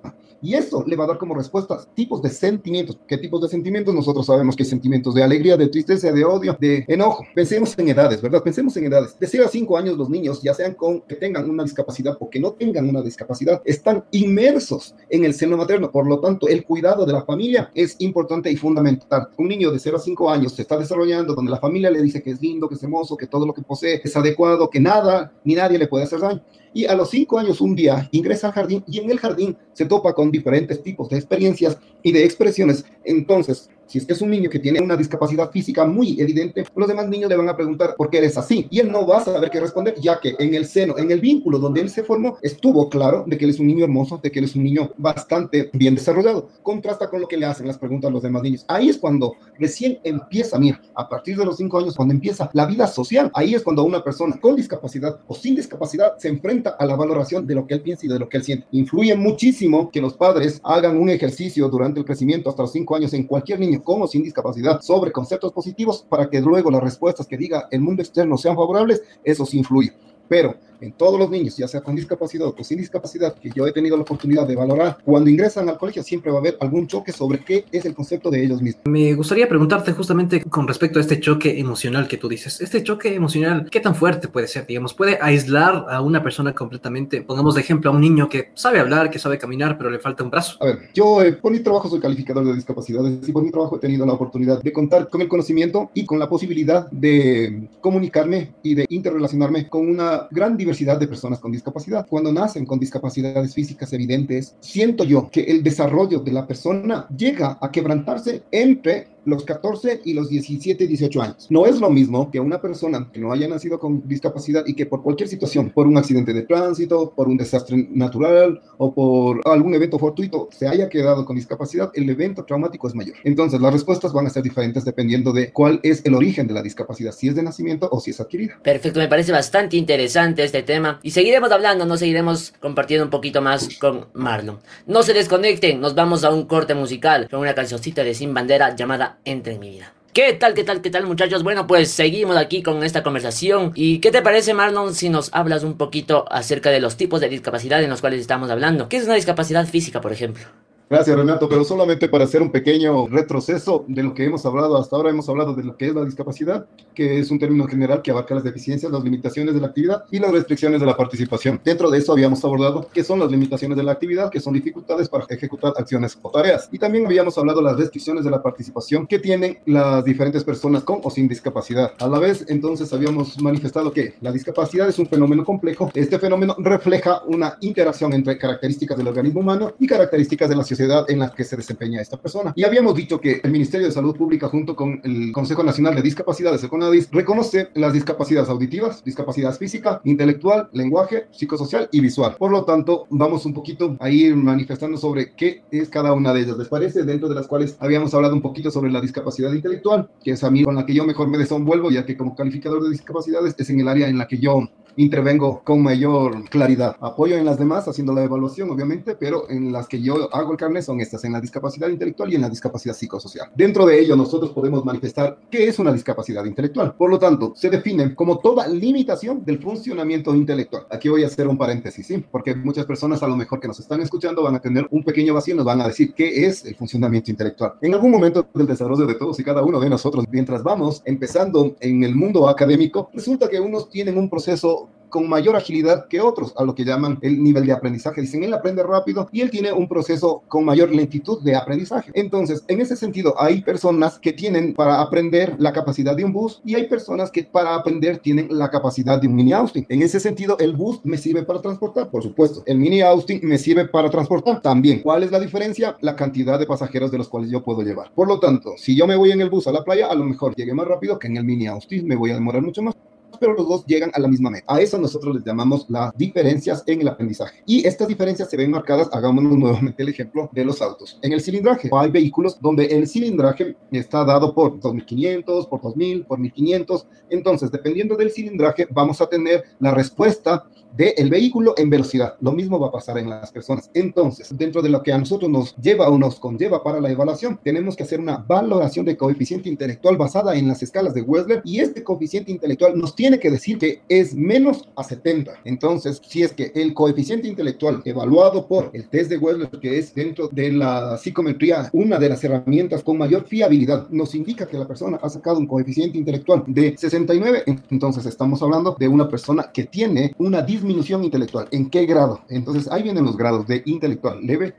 Y 0.46 0.54
eso 0.54 0.84
le 0.86 0.96
va 0.96 1.06
a 1.06 1.08
dar 1.08 1.18
como 1.18 1.34
respuestas 1.34 1.88
tipos 1.96 2.22
de 2.22 2.30
sentimientos. 2.30 3.00
¿Qué 3.08 3.18
tipos 3.18 3.42
de 3.42 3.48
sentimientos? 3.48 3.96
Nosotros 3.96 4.28
sabemos 4.28 4.56
que 4.56 4.62
hay 4.62 4.70
sentimientos 4.70 5.16
de 5.16 5.24
alegría, 5.24 5.58
de 5.58 5.70
tristeza, 5.70 6.12
de 6.12 6.24
odio, 6.24 6.56
de 6.60 6.86
enojo. 6.88 7.26
Pensemos 7.34 7.76
en 7.80 7.90
edades, 7.90 8.22
¿verdad? 8.22 8.44
Pensemos 8.44 8.78
en 8.78 8.86
edades. 8.86 9.18
De 9.18 9.26
0 9.26 9.46
a 9.48 9.50
5 9.50 9.76
años 9.76 9.98
los 9.98 10.08
niños, 10.08 10.44
ya 10.44 10.54
sean 10.54 10.76
con 10.76 11.02
que 11.02 11.16
tengan 11.16 11.50
una 11.50 11.64
discapacidad 11.64 12.16
o 12.20 12.30
que 12.30 12.40
no 12.40 12.52
tengan 12.52 12.88
una 12.88 13.02
discapacidad, 13.02 13.60
están 13.66 14.06
inmersos 14.12 14.94
en 15.10 15.26
el 15.26 15.34
seno 15.34 15.58
materno. 15.58 15.90
Por 15.90 16.06
lo 16.06 16.20
tanto, 16.20 16.48
el 16.48 16.64
cuidado 16.64 17.08
de 17.08 17.14
la 17.14 17.24
familia 17.24 17.72
es 17.74 17.96
importante 17.98 18.52
y 18.52 18.56
fundamental. 18.56 19.30
Un 19.40 19.48
niño 19.48 19.72
de 19.72 19.80
0 19.80 19.98
a 19.98 20.00
5 20.00 20.30
años 20.30 20.54
se 20.54 20.62
está 20.62 20.78
desarrollando 20.78 21.34
donde 21.34 21.50
la 21.50 21.58
familia 21.58 21.90
le 21.90 22.04
dice 22.04 22.22
que 22.22 22.30
es 22.30 22.40
lindo, 22.40 22.70
que 22.70 22.76
es 22.76 22.84
hermoso, 22.84 23.18
que 23.18 23.26
todo 23.26 23.48
lo 23.48 23.54
que 23.56 23.64
posee 23.64 24.00
es 24.04 24.16
adecuado, 24.16 24.70
que 24.70 24.80
nada 24.80 25.34
ni 25.44 25.56
nadie 25.56 25.80
le 25.80 25.88
puede 25.88 26.04
hacer 26.04 26.20
daño 26.20 26.44
y 26.76 26.86
a 26.86 26.94
los 26.94 27.10
cinco 27.10 27.40
años 27.40 27.62
un 27.62 27.74
día 27.74 28.08
ingresa 28.12 28.48
al 28.48 28.54
jardín 28.54 28.84
y 28.86 29.00
en 29.00 29.10
el 29.10 29.18
jardín 29.18 29.58
se 29.72 29.86
topa 29.86 30.14
con 30.14 30.30
diferentes 30.30 30.84
tipos 30.84 31.08
de 31.08 31.16
experiencias 31.16 31.80
y 32.04 32.12
de 32.12 32.26
expresiones. 32.26 32.84
Entonces, 33.06 33.70
si 33.88 34.00
es 34.00 34.06
que 34.06 34.14
es 34.14 34.22
un 34.22 34.30
niño 34.30 34.50
que 34.50 34.60
tiene 34.60 34.82
una 34.82 34.96
discapacidad 34.96 35.52
física 35.52 35.86
muy 35.86 36.20
evidente, 36.20 36.66
los 36.76 36.88
demás 36.88 37.08
niños 37.08 37.30
le 37.30 37.36
van 37.36 37.50
a 37.50 37.56
preguntar 37.56 37.96
por 37.96 38.10
qué 38.10 38.18
eres 38.18 38.38
así. 38.38 38.68
Y 38.70 38.80
él 38.80 38.92
no 38.92 39.06
va 39.06 39.20
a 39.20 39.26
saber 39.26 39.50
qué 39.50 39.60
responder, 39.60 39.96
ya 40.00 40.20
que 40.20 40.36
en 40.40 40.54
el 40.54 40.66
seno, 40.66 40.98
en 40.98 41.12
el 41.12 41.20
vínculo 41.20 41.60
donde 41.60 41.82
él 41.82 41.90
se 41.90 42.04
formó, 42.04 42.38
estuvo 42.42 42.90
claro 42.90 43.24
de 43.28 43.38
que 43.38 43.46
él 43.46 43.52
es 43.52 43.60
un 43.60 43.68
niño 43.68 43.84
hermoso, 43.86 44.20
de 44.22 44.32
que 44.32 44.40
él 44.40 44.46
es 44.46 44.56
un 44.56 44.64
niño 44.64 44.92
bastante 44.98 45.70
bien 45.74 45.96
desarrollado. 45.96 46.50
Contrasta 46.64 47.10
con 47.10 47.22
lo 47.22 47.28
que 47.28 47.38
le 47.38 47.46
hacen 47.46 47.68
las 47.68 47.78
preguntas 47.78 48.10
a 48.10 48.14
los 48.14 48.24
demás 48.24 48.44
niños. 48.44 48.66
Ahí 48.68 48.90
es 48.90 48.98
cuando 48.98 49.36
recién 49.60 50.00
empieza, 50.04 50.58
mira, 50.58 50.82
a 50.96 51.08
partir 51.08 51.38
de 51.38 51.46
los 51.46 51.58
cinco 51.58 51.80
años, 51.80 51.96
cuando 51.96 52.14
empieza 52.14 52.50
la 52.54 52.66
vida 52.66 52.88
social, 52.88 53.32
ahí 53.34 53.56
es 53.56 53.64
cuando 53.64 53.84
una 53.84 54.04
persona 54.04 54.38
con 54.40 54.56
discapacidad 54.56 55.20
o 55.28 55.36
sin 55.36 55.56
discapacidad 55.56 56.18
se 56.18 56.30
enfrenta 56.30 56.76
a 56.80 56.86
la 56.86 56.96
valoración 56.96 57.46
de 57.46 57.56
lo 57.56 57.68
que 57.68 57.76
él 57.76 57.82
piensa 57.82 58.06
y 58.06 58.10
de 58.10 58.20
lo 58.20 58.30
que 58.30 58.38
él 58.38 58.44
siente. 58.44 58.68
Influye 58.72 59.16
muchísimo 59.16 59.90
que 59.92 60.02
los 60.02 60.14
padres 60.14 60.60
hagan 60.64 60.98
un 60.98 61.10
ejercicio 61.10 61.70
durante 61.70 62.00
el 62.00 62.06
crecimiento 62.06 62.50
hasta 62.50 62.64
los 62.64 62.72
cinco 62.72 62.96
años 62.96 63.14
en 63.14 63.26
cualquier 63.26 63.60
niño 63.60 63.75
como 63.80 64.08
sin 64.08 64.24
discapacidad 64.24 64.82
sobre 64.82 65.12
conceptos 65.12 65.52
positivos 65.52 66.06
para 66.08 66.30
que 66.30 66.42
luego 66.42 66.72
las 66.72 66.84
respuestas 66.84 67.28
que 67.28 67.38
diga 67.38 67.68
el 67.72 67.82
mundo 67.82 68.02
externo 68.02 68.38
sean 68.38 68.56
favorables, 68.56 69.04
eso 69.24 69.46
sí 69.46 69.58
influye. 69.58 69.94
Pero 70.28 70.56
en 70.82 70.92
todos 70.94 71.20
los 71.20 71.30
niños, 71.30 71.58
ya 71.58 71.68
sea 71.68 71.82
con 71.82 71.96
discapacidad 71.96 72.48
o 72.48 72.64
sin 72.64 72.78
discapacidad, 72.78 73.36
que 73.36 73.50
yo 73.54 73.68
he 73.68 73.72
tenido 73.72 73.96
la 73.98 74.04
oportunidad 74.04 74.48
de 74.48 74.56
valorar, 74.56 74.98
cuando 75.04 75.30
ingresan 75.30 75.70
al 75.70 75.78
colegio 75.78 76.04
siempre 76.04 76.32
va 76.32 76.38
a 76.38 76.42
haber 76.42 76.58
algún 76.60 76.88
choque 76.88 77.12
sobre 77.12 77.40
qué 77.40 77.66
es 77.72 77.86
el 77.86 77.94
concepto 77.94 78.30
de 78.30 78.44
ellos 78.44 78.62
mismos. 78.62 78.84
Me 78.86 79.14
gustaría 79.14 79.48
preguntarte 79.48 79.92
justamente 79.92 80.44
con 80.44 80.68
respecto 80.68 81.00
a 81.00 81.02
este 81.02 81.20
choque 81.20 81.60
emocional 81.60 82.08
que 82.08 82.18
tú 82.18 82.28
dices. 82.28 82.62
Este 82.62 82.84
choque 82.84 83.14
emocional, 83.14 83.68
¿qué 83.70 83.80
tan 83.80 83.96
fuerte 83.96 84.28
puede 84.28 84.48
ser? 84.48 84.66
Digamos, 84.66 84.94
puede 84.94 85.18
aislar 85.22 85.86
a 85.90 86.02
una 86.02 86.24
persona 86.24 86.54
completamente. 86.54 87.22
Pongamos 87.22 87.56
de 87.56 87.62
ejemplo 87.62 87.92
a 87.92 87.94
un 87.94 88.02
niño 88.02 88.30
que 88.30 88.52
sabe 88.54 88.80
hablar, 88.80 89.10
que 89.10 89.20
sabe 89.20 89.38
caminar, 89.38 89.78
pero 89.78 89.90
le 89.90 90.00
falta 90.00 90.24
un 90.24 90.30
brazo. 90.30 90.58
A 90.62 90.66
ver, 90.66 90.80
yo 90.94 91.22
eh, 91.22 91.34
por 91.34 91.52
mi 91.52 91.60
trabajo 91.60 91.90
soy 91.90 92.00
calificador 92.00 92.46
de 92.46 92.54
discapacidades 92.54 93.28
y 93.28 93.32
por 93.32 93.44
mi 93.44 93.52
trabajo 93.52 93.78
he 93.78 93.80
tenido 93.80 94.06
la 94.06 94.14
oportunidad 94.14 94.62
de 94.62 94.74
contar 94.74 95.10
con 95.10 95.22
el 95.22 95.28
conocimiento 95.28 95.90
y 95.94 96.06
con 96.06 96.20
la 96.20 96.30
posibilidad 96.30 96.90
de 96.92 97.68
comunicarme 97.82 98.56
y 98.64 98.76
de 98.76 98.86
interrelacionarme 98.90 99.68
con 99.68 99.88
una 99.88 100.28
gran 100.32 100.58
diversidad 100.58 100.65
de 100.66 101.08
personas 101.08 101.40
con 101.40 101.52
discapacidad. 101.52 102.08
Cuando 102.08 102.32
nacen 102.32 102.66
con 102.66 102.80
discapacidades 102.80 103.54
físicas 103.54 103.92
evidentes, 103.94 104.56
siento 104.60 105.04
yo 105.04 105.30
que 105.30 105.44
el 105.44 105.64
desarrollo 105.64 106.20
de 106.20 106.32
la 106.32 106.48
persona 106.48 107.08
llega 107.16 107.58
a 107.62 107.72
quebrantarse 107.72 108.44
entre 108.52 109.15
los 109.26 109.44
14 109.44 110.02
y 110.06 110.14
los 110.14 110.30
17, 110.30 110.88
18 110.88 111.22
años. 111.22 111.48
No 111.50 111.66
es 111.66 111.80
lo 111.80 111.90
mismo 111.90 112.32
que 112.32 112.40
una 112.40 112.62
persona 112.62 113.10
que 113.12 113.20
no 113.20 113.32
haya 113.32 113.48
nacido 113.48 113.80
con 113.80 114.08
discapacidad 114.08 114.64
y 114.66 114.74
que 114.74 114.86
por 114.86 115.04
cualquier 115.04 115.30
situación, 115.30 115.72
por 115.72 115.88
un 115.88 115.98
accidente 115.98 116.34
de 116.34 116.44
tránsito, 116.44 117.14
por 117.16 117.28
un 117.28 117.38
desastre 117.38 117.88
natural 117.92 118.62
o 118.78 118.94
por 118.94 119.42
algún 119.46 119.74
evento 119.74 120.00
fortuito, 120.00 120.50
se 120.52 120.68
haya 120.68 120.90
quedado 120.90 121.26
con 121.26 121.36
discapacidad, 121.36 121.92
el 121.94 122.10
evento 122.10 122.46
traumático 122.46 122.88
es 122.88 122.96
mayor. 122.96 123.16
Entonces, 123.24 123.60
las 123.60 123.74
respuestas 123.74 124.14
van 124.14 124.28
a 124.28 124.30
ser 124.30 124.44
diferentes 124.44 124.86
dependiendo 124.86 125.34
de 125.34 125.52
cuál 125.52 125.80
es 125.84 126.06
el 126.06 126.14
origen 126.14 126.48
de 126.48 126.54
la 126.54 126.62
discapacidad, 126.62 127.12
si 127.12 127.28
es 127.28 127.36
de 127.36 127.44
nacimiento 127.44 127.90
o 127.92 128.00
si 128.00 128.12
es 128.12 128.20
adquirida. 128.20 128.60
Perfecto, 128.64 129.00
me 129.00 129.08
parece 129.08 129.32
bastante 129.32 129.78
interesante 129.78 130.44
este 130.44 130.64
tema 130.64 131.00
y 131.04 131.12
seguiremos 131.12 131.52
hablando, 131.52 131.86
nos 131.86 132.00
seguiremos 132.00 132.54
compartiendo 132.60 133.06
un 133.06 133.12
poquito 133.12 133.42
más 133.42 133.70
con 133.80 134.08
Marlon. 134.14 134.60
No 134.88 135.04
se 135.04 135.14
desconecten, 135.14 135.80
nos 135.80 135.96
vamos 135.96 136.24
a 136.24 136.32
un 136.32 136.46
corte 136.46 136.76
musical 136.76 137.28
con 137.30 137.40
una 137.40 137.56
cancioncita 137.56 138.04
de 138.04 138.14
Sin 138.14 138.34
Bandera 138.34 138.76
llamada 138.76 139.15
entre 139.24 139.58
mi 139.60 139.70
vida. 139.70 139.94
¿Qué 140.14 140.32
tal, 140.32 140.54
qué 140.54 140.64
tal, 140.64 140.82
qué 140.82 140.90
tal 140.90 141.06
muchachos? 141.06 141.44
Bueno, 141.44 141.68
pues 141.68 141.92
seguimos 141.92 142.38
aquí 142.38 142.64
con 142.64 142.84
esta 142.84 143.04
conversación. 143.04 143.74
¿Y 143.76 144.00
qué 144.00 144.12
te 144.12 144.22
parece, 144.22 144.54
Marlon, 144.54 144.96
si 144.96 145.10
nos 145.10 145.30
hablas 145.34 145.64
un 145.64 145.76
poquito 145.76 146.26
acerca 146.32 146.70
de 146.70 146.80
los 146.80 146.96
tipos 146.96 147.20
de 147.20 147.28
discapacidad 147.28 147.84
en 147.84 147.90
los 147.90 148.00
cuales 148.00 148.22
estamos 148.22 148.50
hablando? 148.50 148.88
¿Qué 148.88 148.96
es 148.96 149.04
una 149.04 149.16
discapacidad 149.16 149.66
física, 149.68 150.00
por 150.00 150.14
ejemplo? 150.14 150.46
Gracias, 150.88 151.18
Renato, 151.18 151.50
pero 151.50 151.64
solamente 151.64 152.08
para 152.08 152.26
hacer 152.26 152.44
un 152.44 152.52
pequeño 152.52 153.08
retroceso 153.08 153.86
de 153.88 154.04
lo 154.04 154.14
que 154.14 154.24
hemos 154.24 154.46
hablado 154.46 154.78
hasta 154.78 154.96
ahora, 154.96 155.10
hemos 155.10 155.28
hablado 155.28 155.56
de 155.56 155.64
lo 155.64 155.76
que 155.76 155.88
es 155.88 155.96
la 155.96 156.06
discapacidad, 156.06 156.68
que 156.94 157.20
es 157.20 157.32
un 157.32 157.40
término 157.40 157.66
general 157.66 158.04
que 158.04 158.12
abarca 158.12 158.36
las 158.36 158.44
deficiencias, 158.44 158.92
las 158.92 159.04
limitaciones 159.04 159.56
de 159.56 159.62
la 159.62 159.68
actividad 159.68 160.04
y 160.12 160.20
las 160.20 160.32
restricciones 160.32 160.80
de 160.80 160.86
la 160.86 160.96
participación. 160.96 161.60
Dentro 161.66 161.90
de 161.90 161.98
eso 161.98 162.12
habíamos 162.12 162.46
abordado 162.46 162.88
qué 162.94 163.04
son 163.04 163.20
las 163.20 163.32
limitaciones 163.32 163.78
de 163.78 163.84
la 163.84 163.94
actividad, 163.94 164.30
que 164.30 164.40
son 164.40 164.54
dificultades 164.54 165.10
para 165.10 165.26
ejecutar 165.28 165.74
acciones 165.76 166.20
o 166.22 166.30
tareas. 166.30 166.70
Y 166.72 166.78
también 166.78 167.08
habíamos 167.08 167.36
hablado 167.40 167.62
de 167.62 167.66
las 167.66 167.78
restricciones 167.78 168.24
de 168.24 168.30
la 168.30 168.44
participación 168.44 169.08
que 169.08 169.18
tienen 169.18 169.58
las 169.66 170.06
diferentes 170.06 170.44
personas 170.44 170.84
con 170.84 171.00
o 171.02 171.10
sin 171.10 171.28
discapacidad. 171.28 171.94
A 171.98 172.08
la 172.08 172.20
vez, 172.20 172.46
entonces, 172.48 172.94
habíamos 172.94 173.42
manifestado 173.42 173.92
que 173.92 174.14
la 174.22 174.32
discapacidad 174.32 174.88
es 174.88 175.00
un 175.00 175.08
fenómeno 175.08 175.44
complejo. 175.44 175.90
Este 175.96 176.20
fenómeno 176.20 176.56
refleja 176.60 177.24
una 177.26 177.58
interacción 177.62 178.14
entre 178.14 178.38
características 178.38 178.96
del 178.96 179.08
organismo 179.08 179.40
humano 179.40 179.74
y 179.80 179.88
características 179.88 180.48
de 180.48 180.56
la 180.56 180.62
sociedad 180.62 180.75
en 180.80 181.20
la 181.20 181.32
que 181.32 181.44
se 181.44 181.58
desempeña 181.58 182.02
esta 182.02 182.18
persona. 182.18 182.54
Y 182.56 182.64
habíamos 182.64 182.96
dicho 182.96 183.20
que 183.20 183.42
el 183.44 183.52
Ministerio 183.52 183.88
de 183.88 183.94
Salud 183.94 184.16
Pública 184.16 184.48
junto 184.48 184.76
con 184.76 185.02
el 185.04 185.32
Consejo 185.32 185.64
Nacional 185.64 185.96
de 185.96 186.02
Discapacidades, 186.02 186.64
el 186.64 186.70
CONADIS, 186.70 187.10
reconoce 187.12 187.70
las 187.76 187.94
discapacidades 187.94 188.50
auditivas, 188.50 189.04
discapacidad 189.04 189.56
física, 189.56 190.02
intelectual, 190.04 190.70
lenguaje, 190.74 191.28
psicosocial 191.32 191.90
y 191.92 192.00
visual. 192.00 192.36
Por 192.38 192.52
lo 192.52 192.64
tanto, 192.64 193.08
vamos 193.10 193.46
un 193.46 193.54
poquito 193.54 193.96
a 194.00 194.10
ir 194.10 194.36
manifestando 194.36 194.98
sobre 194.98 195.34
qué 195.34 195.64
es 195.72 195.90
cada 195.90 196.14
una 196.14 196.34
de 196.34 196.42
ellas. 196.42 196.58
¿Les 196.58 196.68
parece? 196.68 197.04
Dentro 197.04 197.30
de 197.30 197.36
las 197.36 197.48
cuales 197.48 197.76
habíamos 197.80 198.14
hablado 198.14 198.34
un 198.34 198.42
poquito 198.42 198.72
sobre 198.72 198.92
la 198.92 199.02
discapacidad 199.02 199.52
intelectual, 199.54 200.10
que 200.24 200.32
es 200.32 200.44
a 200.44 200.52
mí 200.52 200.64
con 200.64 200.76
la 200.76 200.86
que 200.86 200.94
yo 200.94 201.06
mejor 201.06 201.28
me 201.28 201.38
desenvuelvo, 201.38 201.92
ya 201.92 202.06
que 202.06 202.18
como 202.18 202.36
calificador 202.36 202.84
de 202.84 202.90
discapacidades 202.90 203.56
es 203.58 203.70
en 203.70 203.80
el 203.80 203.88
área 203.88 204.08
en 204.08 204.18
la 204.18 204.28
que 204.28 204.38
yo 204.38 204.70
intervengo 204.98 205.62
con 205.64 205.82
mayor 205.82 206.50
claridad. 206.50 206.96
Apoyo 207.00 207.38
en 207.38 207.46
las 207.46 207.58
demás 207.58 207.88
haciendo 207.88 208.14
la 208.14 208.24
evaluación, 208.24 208.70
obviamente, 208.70 209.16
pero 209.16 209.50
en 209.50 209.72
las 209.72 209.88
que 209.88 210.02
yo 210.02 210.34
hago 210.34 210.52
el 210.52 210.58
carnet 210.58 210.84
son 210.84 211.02
estas, 211.02 211.24
en 211.24 211.34
la 211.34 211.42
discapacidad 211.42 211.90
intelectual 211.90 212.32
y 212.32 212.36
en 212.36 212.42
la 212.42 212.50
discapacidad 212.50 212.96
psicosocial. 212.96 213.50
Dentro 213.56 213.86
de 213.86 214.00
ello, 214.00 214.16
nosotros 214.16 214.52
podemos 214.52 214.86
manifestar 214.86 215.40
qué 215.50 215.68
es 215.68 215.80
una 215.80 215.92
discapacidad 215.92 216.46
intelectual. 216.46 216.96
Por 216.96 217.10
lo 217.10 217.20
tanto, 217.20 217.54
se 217.56 217.70
define 217.70 218.16
como 218.16 218.40
toda 218.40 218.68
limitación 218.68 219.44
del 219.44 219.60
funcionamiento 219.60 220.34
intelectual. 220.36 220.86
Aquí 220.90 221.10
voy 221.10 221.24
a 221.24 221.28
hacer 221.28 221.48
un 221.48 221.58
paréntesis, 221.58 222.06
¿sí? 222.06 222.24
Porque 222.32 222.56
muchas 222.56 222.86
personas 222.86 223.22
a 223.24 223.28
lo 223.28 223.36
mejor 223.36 223.60
que 223.60 223.68
nos 223.68 223.80
están 223.80 224.02
escuchando 224.02 224.44
van 224.44 224.56
a 224.56 224.60
tener 224.60 224.88
un 224.92 225.04
pequeño 225.04 225.34
vacío 225.34 225.54
y 225.54 225.58
nos 225.58 225.66
van 225.66 225.82
a 225.82 225.88
decir 225.88 226.14
qué 226.14 226.46
es 226.46 226.66
el 226.66 226.76
funcionamiento 226.76 227.32
intelectual. 227.32 227.74
En 227.82 227.94
algún 227.94 228.12
momento 228.12 228.48
del 228.54 228.68
desarrollo 228.68 229.06
de 229.06 229.16
todos 229.16 229.40
y 229.40 229.44
cada 229.44 229.64
uno 229.64 229.80
de 229.80 229.90
nosotros, 229.90 230.26
mientras 230.30 230.64
vamos 230.64 231.02
empezando 231.06 231.76
en 231.80 232.04
el 232.04 232.16
mundo 232.16 232.48
académico, 232.48 233.10
resulta 233.14 233.48
que 233.50 233.60
unos 233.60 233.90
tienen 233.90 234.18
un 234.18 234.30
proceso 234.30 234.85
con 235.16 235.30
mayor 235.30 235.56
agilidad 235.56 236.10
que 236.10 236.20
otros, 236.20 236.54
a 236.58 236.66
lo 236.66 236.76
que 236.76 236.84
llaman 236.84 237.20
el 237.22 237.42
nivel 237.42 237.66
de 237.66 237.72
aprendizaje. 237.72 238.20
Dicen, 238.20 238.44
él 238.44 238.54
aprende 238.54 238.84
rápido 238.84 239.30
y 239.32 239.40
él 239.40 239.50
tiene 239.50 239.72
un 239.72 239.88
proceso 239.88 240.44
con 240.50 240.66
mayor 240.66 240.94
lentitud 240.94 241.42
de 241.42 241.56
aprendizaje. 241.56 242.12
Entonces, 242.14 242.66
en 242.68 242.82
ese 242.82 242.98
sentido, 242.98 243.34
hay 243.40 243.62
personas 243.62 244.20
que 244.20 244.34
tienen 244.34 244.74
para 244.74 245.00
aprender 245.00 245.56
la 245.58 245.72
capacidad 245.72 246.18
de 246.18 246.26
un 246.26 246.34
bus 246.34 246.62
y 246.66 246.76
hay 246.76 246.88
personas 246.88 247.32
que 247.32 247.46
para 247.46 247.76
aprender 247.76 248.18
tienen 248.18 248.50
la 248.52 248.70
capacidad 248.70 249.18
de 249.18 249.30
un 249.30 249.36
mini 249.36 249.54
Austin. 249.54 249.86
En 249.88 250.02
ese 250.02 250.20
sentido, 250.20 250.58
el 250.60 250.74
bus 250.74 251.00
me 251.06 251.18
sirve 251.18 251.44
para 251.44 251.62
transportar, 251.62 252.10
por 252.10 252.22
supuesto. 252.22 252.62
El 252.66 252.78
mini 252.78 253.00
Austin 253.00 253.40
me 253.44 253.58
sirve 253.58 253.88
para 253.88 254.10
transportar 254.10 254.62
también. 254.62 255.00
¿Cuál 255.00 255.24
es 255.24 255.32
la 255.32 255.40
diferencia? 255.40 255.96
La 256.02 256.18
cantidad 256.18 256.60
de 256.60 256.66
pasajeros 256.66 257.10
de 257.10 257.20
los 257.20 257.30
cuales 257.30 257.50
yo 257.50 257.64
puedo 257.64 257.84
llevar. 257.84 258.12
Por 258.14 258.28
lo 258.28 258.38
tanto, 258.38 258.74
si 258.76 258.98
yo 258.98 259.08
me 259.08 259.16
voy 259.16 259.32
en 259.32 259.40
el 259.40 259.50
bus 259.50 259.66
a 259.68 259.72
la 259.72 259.86
playa, 259.86 260.08
a 260.08 260.16
lo 260.16 260.26
mejor 260.26 260.54
llegue 260.56 260.74
más 260.74 260.86
rápido 260.86 261.18
que 261.18 261.28
en 261.28 261.38
el 261.38 261.46
mini 261.46 261.68
Austin, 261.68 262.06
me 262.06 262.18
voy 262.18 262.32
a 262.32 262.34
demorar 262.34 262.62
mucho 262.62 262.82
más 262.82 262.96
pero 263.40 263.54
los 263.54 263.68
dos 263.68 263.86
llegan 263.86 264.12
a 264.14 264.20
la 264.20 264.28
misma 264.28 264.50
meta. 264.50 264.66
A 264.68 264.82
eso 264.82 264.98
nosotros 264.98 265.36
les 265.36 265.44
llamamos 265.44 265.86
las 265.90 266.16
diferencias 266.18 266.84
en 266.88 267.02
el 267.02 267.08
aprendizaje. 267.08 267.62
Y 267.66 267.86
estas 267.86 268.08
diferencias 268.08 268.50
se 268.50 268.58
ven 268.58 268.72
marcadas, 268.72 269.10
hagámonos 269.12 269.58
nuevamente 269.58 270.04
el 270.04 270.10
ejemplo 270.10 270.50
de 270.54 270.66
los 270.66 270.82
autos. 270.82 271.20
En 271.22 271.34
el 271.34 271.42
cilindraje, 271.42 271.90
hay 271.92 272.12
vehículos 272.12 272.60
donde 272.62 272.86
el 272.86 273.08
cilindraje 273.08 273.76
está 273.92 274.24
dado 274.24 274.54
por 274.54 274.80
2500, 274.80 275.68
por 275.68 275.82
2000, 275.82 276.26
por 276.26 276.40
1500. 276.40 277.08
Entonces, 277.30 277.72
dependiendo 277.72 278.16
del 278.16 278.32
cilindraje, 278.32 278.88
vamos 278.92 279.22
a 279.22 279.28
tener 279.28 279.64
la 279.80 279.94
respuesta 279.94 280.66
del 280.96 281.30
vehículo 281.30 281.74
en 281.78 281.90
velocidad. 281.90 282.36
Lo 282.40 282.52
mismo 282.54 282.80
va 282.80 282.88
a 282.88 282.92
pasar 282.92 283.18
en 283.18 283.30
las 283.30 283.52
personas. 283.52 283.90
Entonces, 283.94 284.56
dentro 284.58 284.82
de 284.82 284.90
lo 284.90 285.04
que 285.04 285.12
a 285.12 285.18
nosotros 285.18 285.50
nos 285.50 285.76
lleva 285.76 286.10
o 286.10 286.18
nos 286.18 286.40
conlleva 286.40 286.84
para 286.84 287.02
la 287.02 287.12
evaluación, 287.12 287.60
tenemos 287.64 287.96
que 287.96 288.04
hacer 288.04 288.20
una 288.20 288.38
valoración 288.38 289.06
de 289.06 289.18
coeficiente 289.18 289.68
intelectual 289.68 290.16
basada 290.16 290.56
en 290.56 290.68
las 290.68 290.82
escalas 290.84 291.14
de 291.14 291.22
Wessler 291.22 291.62
y 291.66 291.80
este 291.80 292.04
coeficiente 292.04 292.52
intelectual 292.52 292.98
nos 292.98 293.16
tiene 293.16 293.25
que 293.34 293.52
decir 293.52 293.78
que 293.78 294.02
es 294.08 294.34
menos 294.34 294.88
a 294.96 295.04
70. 295.04 295.52
Entonces, 295.66 296.22
si 296.26 296.44
es 296.44 296.54
que 296.54 296.72
el 296.76 296.94
coeficiente 296.94 297.48
intelectual 297.48 298.02
evaluado 298.06 298.68
por 298.68 298.92
el 298.94 299.08
test 299.10 299.30
de 299.30 299.38
Wessler, 299.38 299.70
que 299.70 299.98
es 299.98 300.14
dentro 300.14 300.48
de 300.52 300.72
la 300.72 301.18
psicometría 301.18 301.90
una 301.94 302.20
de 302.20 302.30
las 302.30 302.44
herramientas 302.44 303.04
con 303.04 303.18
mayor 303.18 303.46
fiabilidad, 303.46 304.08
nos 304.10 304.36
indica 304.36 304.68
que 304.68 304.78
la 304.78 304.88
persona 304.88 305.20
ha 305.22 305.30
sacado 305.30 305.58
un 305.58 305.68
coeficiente 305.68 306.18
intelectual 306.18 306.64
de 306.68 306.96
69, 306.98 307.64
entonces 307.90 308.26
estamos 308.26 308.62
hablando 308.62 308.96
de 309.00 309.08
una 309.08 309.28
persona 309.28 309.72
que 309.74 309.86
tiene 309.86 310.34
una 310.38 310.62
disminución 310.62 311.24
intelectual. 311.24 311.68
¿En 311.72 311.90
qué 311.90 312.06
grado? 312.06 312.42
Entonces 312.50 312.92
ahí 312.92 313.04
vienen 313.04 313.26
los 313.26 313.38
grados 313.38 313.68
de 313.68 313.82
intelectual 313.86 314.46
leve, 314.46 314.74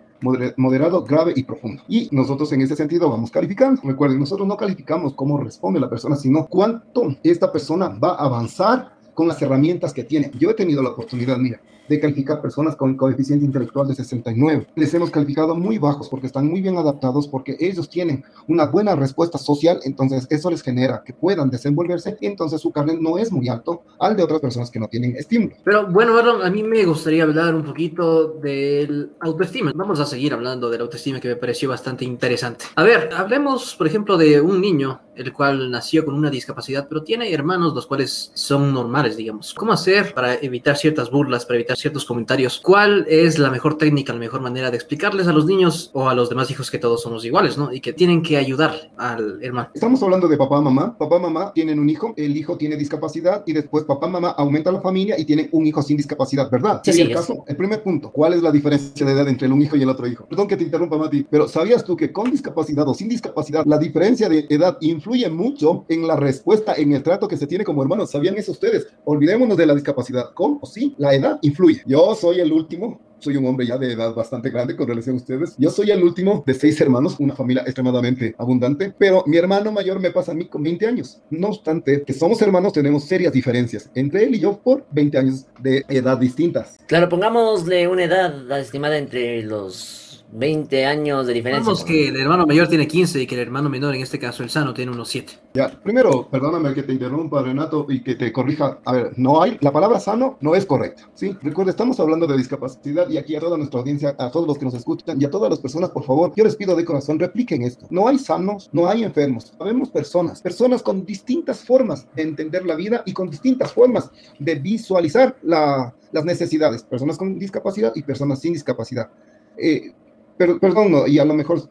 moderado, 0.57 1.05
grave 1.05 1.33
y 1.37 1.45
profundo. 1.45 1.83
Y 1.89 2.09
nosotros 2.13 2.53
en 2.53 2.63
ese 2.63 2.77
sentido 2.77 3.11
vamos 3.11 3.31
calificando. 3.31 3.81
Recuerden, 3.85 4.19
nosotros 4.19 4.47
no 4.47 4.57
calificamos 4.57 5.15
cómo 5.15 5.39
responde 5.39 5.81
la 5.81 5.91
persona, 5.91 6.17
sino 6.17 6.47
cuánto 6.47 7.17
esta 7.23 7.53
persona 7.53 7.89
va 7.89 8.11
a 8.11 8.25
avanzar 8.25 8.97
con 9.15 9.29
las 9.29 9.41
herramientas 9.41 9.93
que 9.93 10.05
tiene. 10.05 10.31
Yo 10.39 10.51
he 10.51 10.55
tenido 10.55 10.83
la 10.83 10.91
oportunidad, 10.91 11.39
mira, 11.39 11.61
de 11.89 12.01
calificar 12.01 12.41
personas 12.41 12.77
con 12.77 12.97
coeficiente 12.97 13.45
intelectual 13.45 13.89
de 13.89 13.95
69. 13.95 14.67
Les 14.75 14.93
hemos 14.95 15.11
calificado 15.11 15.55
muy 15.55 15.79
bajos 15.79 16.09
porque 16.09 16.27
están 16.27 16.49
muy 16.49 16.61
bien 16.61 16.77
adaptados, 16.77 17.29
porque 17.29 17.57
ellos 17.59 17.89
tienen 17.89 18.25
una 18.49 18.67
buena 18.67 18.95
respuesta 18.95 19.39
social, 19.39 19.81
entonces 19.85 20.27
eso 20.31 20.51
les 20.51 20.63
genera 20.63 21.03
que 21.05 21.13
puedan 21.13 21.51
desenvolverse, 21.51 22.17
entonces 22.21 22.61
su 22.61 22.73
carnet 22.73 22.99
no 23.01 23.19
es 23.19 23.33
muy 23.33 23.49
alto 23.49 23.83
al 23.99 24.17
de 24.17 24.23
otras 24.23 24.41
personas 24.41 24.71
que 24.71 24.81
no 24.81 24.89
tienen 24.89 25.17
estímulo. 25.17 25.57
Pero 25.65 25.87
bueno, 25.89 26.17
a 26.43 26.51
mí 26.51 26.63
me 26.63 26.85
gustaría 26.85 27.23
hablar 27.23 27.55
un 27.55 27.65
poquito 27.65 28.29
del 28.29 29.13
autoestima. 29.21 29.73
Vamos 29.75 30.01
a 30.01 30.07
seguir 30.07 30.33
hablando 30.33 30.71
del 30.71 30.81
autoestima 30.81 31.21
que 31.21 31.29
me 31.29 31.37
pareció 31.37 31.69
bastante 31.69 32.05
interesante. 32.05 32.67
A 32.75 32.83
ver, 32.83 33.11
hablemos, 33.15 33.75
por 33.77 33.87
ejemplo, 33.87 34.17
de 34.17 34.41
un 34.41 34.61
niño 34.61 35.01
el 35.17 35.33
cual 35.33 35.71
nació 35.71 36.05
con 36.05 36.15
una 36.15 36.31
discapacidad, 36.31 36.87
pero 36.89 37.03
tiene 37.03 37.33
hermanos 37.33 37.75
los 37.75 37.87
cuales 37.87 38.31
son 38.35 38.73
normales, 38.73 39.17
digamos. 39.17 39.55
¿Cómo 39.55 39.73
hacer 39.73 40.15
para 40.15 40.35
evitar 40.35 40.77
ciertas 40.77 41.11
burlas, 41.11 41.45
para 41.45 41.57
evitar 41.57 41.77
ciertos 41.77 42.05
comentarios. 42.05 42.61
¿Cuál 42.63 43.07
es 43.09 43.39
la 43.39 43.51
mejor 43.51 43.79
técnica, 43.79 44.13
la 44.13 44.19
mejor 44.19 44.41
manera 44.41 44.71
de 44.71 44.77
explicarles 44.77 45.27
a 45.27 45.33
los 45.33 45.47
niños 45.47 45.91
o 45.93 46.09
a 46.09 46.15
los 46.15 46.29
demás 46.29 46.51
hijos 46.51 46.71
que 46.71 46.79
todos 46.79 47.03
somos 47.03 47.25
iguales, 47.25 47.59
¿no? 47.59 47.73
Y 47.73 47.81
que 47.81 47.93
tienen 47.93 48.23
que 48.23 48.37
ayudar 48.37 48.91
al 48.97 49.43
hermano. 49.43 49.71
Estamos 49.75 50.03
hablando 50.03 50.29
de 50.29 50.37
papá, 50.37 50.61
mamá. 50.61 50.97
Papá, 50.99 51.19
mamá 51.19 51.53
tienen 51.55 51.79
un 51.79 51.89
hijo, 51.89 52.15
el 52.17 52.37
hijo 52.37 52.57
tiene 52.57 52.77
discapacidad 52.77 53.43
y 53.47 53.53
después 53.53 53.85
papá, 53.85 54.07
mamá 54.07 54.31
aumenta 54.31 54.73
la 54.73 54.81
familia 54.81 55.19
y 55.19 55.25
tienen 55.25 55.49
un 55.53 55.67
hijo 55.67 55.83
sin 55.83 55.97
discapacidad, 55.97 56.51
¿verdad? 56.51 56.81
Sí, 56.85 56.93
sí, 56.93 57.03
el 57.03 57.13
caso. 57.13 57.45
El 57.47 57.57
primer 57.57 57.83
punto, 57.83 58.11
¿cuál 58.11 58.35
es 58.35 58.43
la 58.43 58.51
diferencia 58.51 59.07
de 59.07 59.13
edad 59.13 59.29
entre 59.29 59.47
el 59.47 59.53
un 59.53 59.63
hijo 59.63 59.77
y 59.77 59.83
el 59.83 59.89
otro 59.89 60.07
hijo? 60.07 60.27
Perdón 60.27 60.49
que 60.49 60.57
te 60.57 60.65
interrumpa, 60.65 60.97
Mati, 60.97 61.27
pero 61.29 61.49
¿sabías 61.49 61.85
tú 61.85 61.97
que 61.97 62.13
con 62.13 62.31
discapacidad 62.31 62.87
o 62.89 62.95
sin 62.95 63.09
discapacidad 63.09 63.65
la 63.67 63.79
diferencia 63.79 64.29
de 64.29 64.47
edad 64.49 64.77
influye 64.81 65.06
mucho 65.31 65.85
en 65.89 66.07
la 66.07 66.17
respuesta, 66.17 66.75
en 66.77 66.93
el 66.93 67.03
trato 67.03 67.29
que 67.29 67.37
se 67.37 67.47
tiene 67.47 67.65
como 67.65 67.83
hermanos? 67.83 68.11
¿Sabían 68.11 68.37
eso 68.37 68.53
ustedes? 68.53 68.87
Olvidémonos 69.05 69.57
de 69.57 69.67
la 69.67 69.75
discapacidad. 69.75 70.33
¿Con 70.35 70.59
o 70.61 70.67
sí? 70.67 70.95
La 70.99 71.15
edad 71.15 71.39
influye. 71.43 71.83
Yo 71.87 72.15
soy 72.15 72.41
el 72.41 72.53
último 72.53 73.01
soy 73.19 73.37
un 73.37 73.47
hombre 73.47 73.67
ya 73.67 73.79
de 73.79 73.93
edad 73.93 74.15
bastante 74.15 74.51
grande 74.51 74.77
con 74.77 74.87
relación 74.87 75.17
a 75.17 75.19
ustedes. 75.19 75.55
Yo 75.57 75.71
soy 75.71 75.91
el 75.91 76.03
último 76.03 76.45
de 76.47 76.53
seis 76.53 76.79
hermanos, 76.81 77.17
una 77.19 77.35
familia 77.35 77.63
extremadamente 77.63 78.35
abundante, 78.39 78.95
pero 78.99 79.25
mi 79.27 79.39
hermano 79.39 79.73
mayor 79.73 79.99
me 80.01 80.11
pasa 80.11 80.33
a 80.33 80.35
mí 80.35 80.47
con 80.47 80.63
20 80.63 80.87
años. 80.87 81.23
No 81.31 81.49
obstante, 81.49 82.03
que 82.03 82.13
somos 82.13 82.41
hermanos, 82.43 82.75
tenemos 82.75 83.05
serias 83.05 83.33
diferencias 83.33 83.91
entre 83.95 84.25
él 84.25 84.35
y 84.35 84.41
yo 84.41 84.61
por 84.63 84.87
20 84.91 85.19
años 85.19 85.47
de 85.61 85.85
edad 85.89 86.19
distintas. 86.19 86.79
Claro, 86.87 87.09
pongámosle 87.09 87.89
una 87.89 88.05
edad 88.05 88.61
estimada 88.61 88.99
entre 88.99 89.43
los 89.43 90.06
20 90.33 90.87
años 90.87 91.27
de 91.27 91.33
diferencia. 91.33 91.65
Vamos 91.65 91.85
que 91.85 92.09
el 92.09 92.17
hermano 92.17 92.47
mayor 92.47 92.69
tiene 92.69 92.87
15 92.87 93.23
y 93.23 93.27
que 93.27 93.35
el 93.35 93.43
hermano 93.43 93.69
menor, 93.69 93.95
en 93.95 94.03
este 94.03 94.19
caso 94.19 94.43
el 94.43 94.51
sano, 94.51 94.75
tiene 94.75 94.93
unos 94.93 95.09
7. 95.09 95.33
Ya, 95.55 95.69
primero, 95.69 96.29
perdóname 96.29 96.75
que 96.75 96.83
te 96.83 96.93
interrumpa, 96.93 97.43
Renato, 97.43 97.87
y 97.89 98.03
que 98.03 98.15
te 98.15 98.33
corrija. 98.33 98.79
A 98.85 98.93
ver, 98.93 99.13
no 99.17 99.43
hay, 99.43 99.57
la 99.61 99.73
palabra 99.73 100.01
sano 100.01 100.37
no 100.41 100.55
es 100.55 100.67
correcta, 100.67 101.09
¿sí? 101.15 101.37
Recuerda, 101.43 101.71
estamos 101.71 101.99
hablando 102.01 102.27
de 102.27 102.37
discapacidad 102.37 103.09
y 103.09 103.17
aquí 103.19 103.37
a 103.37 103.41
toda 103.41 103.57
nuestra 103.57 103.81
audiencia, 103.81 104.15
a 104.19 104.31
todos 104.31 104.47
los 104.47 104.59
que 104.59 104.65
nos 104.65 104.75
escuchan 104.75 105.21
y 105.21 105.25
a 105.25 105.31
todas 105.31 105.49
las 105.49 105.61
personas, 105.61 105.91
por 105.91 106.05
favor, 106.05 106.33
yo 106.37 106.45
les 106.45 106.57
pido 106.57 106.77
de 106.77 106.85
corazón, 106.85 107.19
repliquen 107.19 107.63
esto. 107.63 107.87
No 107.91 108.09
hay 108.09 108.19
sanos, 108.19 108.69
no 108.73 108.89
hay 108.89 109.05
enfermos, 109.05 109.55
sabemos 109.59 109.91
personas, 109.91 110.43
personas 110.43 110.83
con 110.83 111.07
distintas 111.07 111.65
formas 111.65 112.07
de 112.15 112.23
entender 112.23 112.67
la 112.67 112.75
vida 112.75 113.03
y 113.07 113.13
con 113.13 113.31
distintas 113.31 113.73
formas 113.73 114.11
de 114.39 114.55
visualizar 114.57 115.37
la, 115.43 115.95
las 116.13 116.25
necesidades, 116.25 116.83
personas 116.83 117.17
con 117.17 117.39
discapacidad 117.39 117.93
y 117.95 118.03
personas 118.03 118.41
sin 118.41 118.53
discapacidad. 118.53 119.11
Eh, 119.57 119.93
pero, 120.37 120.59
perdón, 120.59 120.93
y 121.07 121.19
a 121.19 121.25
lo 121.25 121.35
mejor 121.35 121.63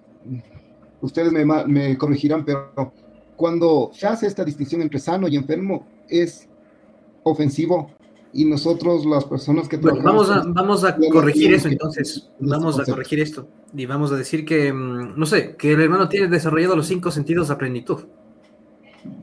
ustedes 1.01 1.31
me, 1.31 1.45
me, 1.45 1.98
corregirán, 1.98 2.45
pero 2.45 2.72
cuando 3.36 3.91
se 3.93 4.07
hace 4.07 4.27
esta 4.27 4.43
distinción 4.43 4.81
entre 4.81 5.00
sano 5.00 5.27
y 5.27 5.36
enfermo, 5.36 5.86
es 6.07 6.48
ofensivo 7.24 7.91
y 8.34 8.43
nosotros, 8.43 9.05
las 9.05 9.24
personas 9.24 9.69
que 9.69 9.77
vamos 9.77 10.29
a, 10.29 10.43
vamos 10.45 10.84
a 10.84 10.98
corregir 11.10 11.53
eso 11.53 11.69
entonces, 11.69 12.29
vamos 12.39 12.77
a 12.77 12.84
corregir 12.84 13.22
esto 13.22 13.48
y 13.74 13.86
vamos 13.86 14.12
a 14.12 14.17
decir 14.17 14.45
que, 14.45 14.74
mm, 14.74 15.17
no 15.17 15.25
sé, 15.25 15.55
que 15.55 15.72
el 15.72 15.81
hermano 15.81 16.10
tiene 16.10 16.27
desarrollado 16.27 16.75
los 16.75 16.88
cinco 16.88 17.12
sentidos 17.12 17.50
a 17.50 17.57
plenitud. 17.57 18.01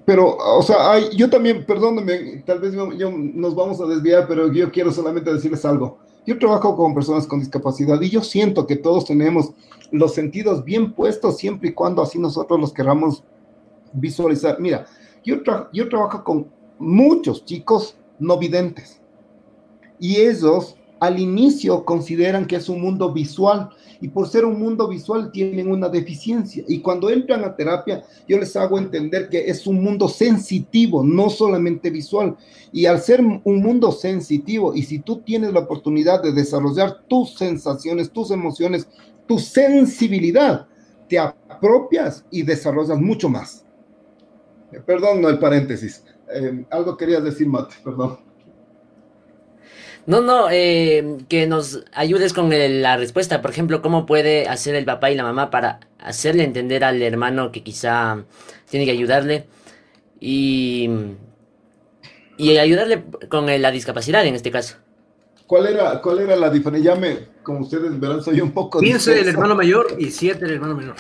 Pero, 0.05 0.37
o 0.37 0.63
sea, 0.63 0.99
yo 1.11 1.29
también, 1.29 1.65
perdónenme, 1.65 2.43
tal 2.47 2.61
vez 2.61 2.73
yo, 2.73 3.11
nos 3.13 3.55
vamos 3.55 3.81
a 3.81 3.87
desviar, 3.87 4.27
pero 4.27 4.53
yo 4.53 4.71
quiero 4.71 4.91
solamente 4.93 5.33
decirles 5.33 5.65
algo. 5.65 5.99
Yo 6.27 6.39
trabajo 6.39 6.77
con 6.77 6.95
personas 6.95 7.27
con 7.27 7.41
discapacidad 7.41 8.01
y 8.01 8.11
yo 8.11 8.23
siento 8.23 8.67
que 8.67 8.77
todos 8.77 9.07
tenemos 9.07 9.53
los 9.91 10.15
sentidos 10.15 10.65
bien 10.65 10.93
puestos 10.93 11.37
siempre 11.39 11.71
y 11.71 11.73
cuando 11.73 12.01
así 12.01 12.19
nosotros 12.19 12.61
los 12.61 12.73
queramos 12.73 13.25
visualizar. 13.93 14.61
Mira, 14.61 14.87
yo, 15.25 15.43
trabajo 15.89 16.25
con 16.25 16.49
muchos 16.79 17.45
chicos 17.45 17.97
no 18.19 18.39
videntes 18.39 19.01
y 19.99 20.17
ellos 20.17 20.77
al 21.03 21.19
inicio 21.19 21.85
consideran 21.85 22.47
que 22.47 22.55
es 22.55 22.69
un 22.69 22.81
mundo 22.81 23.13
visual 23.13 23.71
y 24.01 24.07
por 24.07 24.29
ser 24.29 24.45
un 24.45 24.61
mundo 24.61 24.87
visual 24.87 25.33
tienen 25.33 25.69
una 25.69 25.89
deficiencia. 25.89 26.63
Y 26.69 26.79
cuando 26.79 27.11
entran 27.11 27.43
a 27.43 27.57
terapia, 27.57 28.05
yo 28.29 28.39
les 28.39 28.55
hago 28.55 28.79
entender 28.79 29.29
que 29.29 29.51
es 29.51 29.67
un 29.67 29.83
mundo 29.83 30.09
sensitivo, 30.09 31.03
no 31.03 31.29
solamente 31.29 31.91
visual. 31.91 32.37
Y 32.71 32.87
al 32.87 33.01
ser 33.01 33.21
un 33.21 33.63
mundo 33.63 33.91
sensitivo, 33.91 34.77
y 34.77 34.85
si 34.85 35.01
tú 35.01 35.23
tienes 35.23 35.53
la 35.53 35.61
oportunidad 35.61 36.23
de 36.23 36.31
desarrollar 36.31 37.03
tus 37.09 37.35
sensaciones, 37.35 38.13
tus 38.13 38.31
emociones, 38.31 38.87
tu 39.27 39.41
sensibilidad, 39.41 40.69
te 41.09 41.19
apropias 41.19 42.25
y 42.31 42.43
desarrollas 42.43 43.01
mucho 43.01 43.29
más. 43.29 43.67
Perdón, 44.87 45.21
no 45.21 45.29
el 45.29 45.41
paréntesis. 45.41 46.05
Eh, 46.33 46.65
algo 46.71 46.97
querías 46.97 47.25
decir, 47.25 47.49
Mate, 47.49 47.75
perdón. 47.83 48.32
No, 50.07 50.21
no, 50.21 50.49
eh, 50.51 51.19
que 51.29 51.47
nos 51.47 51.85
ayudes 51.93 52.33
con 52.33 52.51
la 52.51 52.97
respuesta. 52.97 53.41
Por 53.41 53.51
ejemplo, 53.53 53.83
¿cómo 53.83 54.05
puede 54.05 54.49
hacer 54.49 54.75
el 54.75 54.85
papá 54.85 55.11
y 55.11 55.15
la 55.15 55.23
mamá 55.23 55.51
para 55.51 55.81
hacerle 55.99 56.43
entender 56.43 56.83
al 56.83 57.01
hermano 57.03 57.53
que 57.53 57.63
quizá 57.63 58.25
tiene 58.69 58.85
que 58.85 58.91
ayudarle 58.91 59.47
y, 60.19 60.91
y 62.37 62.57
ayudarle 62.57 63.05
con 63.29 63.47
la 63.47 63.71
discapacidad 63.71 64.27
en 64.27 64.35
este 64.35 64.51
caso? 64.51 64.77
¿Cuál 65.47 65.67
era, 65.69 66.01
cuál 66.01 66.21
era 66.21 66.35
la 66.35 66.51
diferencia? 66.51 66.95
Ya 66.95 67.01
me, 67.01 67.19
como 67.43 67.61
ustedes 67.61 67.99
verán, 68.01 68.23
soy 68.23 68.41
un 68.41 68.53
poco... 68.53 68.81
15 68.81 69.21
el 69.21 69.29
hermano 69.29 69.55
mayor 69.55 69.97
y 69.99 70.11
7 70.11 70.45
el 70.45 70.53
hermano 70.53 70.75
menor. 70.75 70.97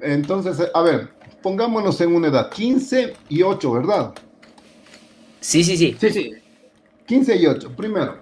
Entonces, 0.00 0.70
a 0.74 0.82
ver, 0.82 1.10
pongámonos 1.40 2.00
en 2.00 2.14
una 2.14 2.28
edad, 2.28 2.50
15 2.50 3.14
y 3.28 3.42
8, 3.42 3.72
¿verdad? 3.72 4.14
Sí, 5.40 5.62
sí, 5.62 5.76
sí. 5.76 5.96
Sí, 6.00 6.10
sí. 6.10 6.41
15 7.12 7.36
y 7.36 7.46
8. 7.46 7.72
Primero, 7.76 8.16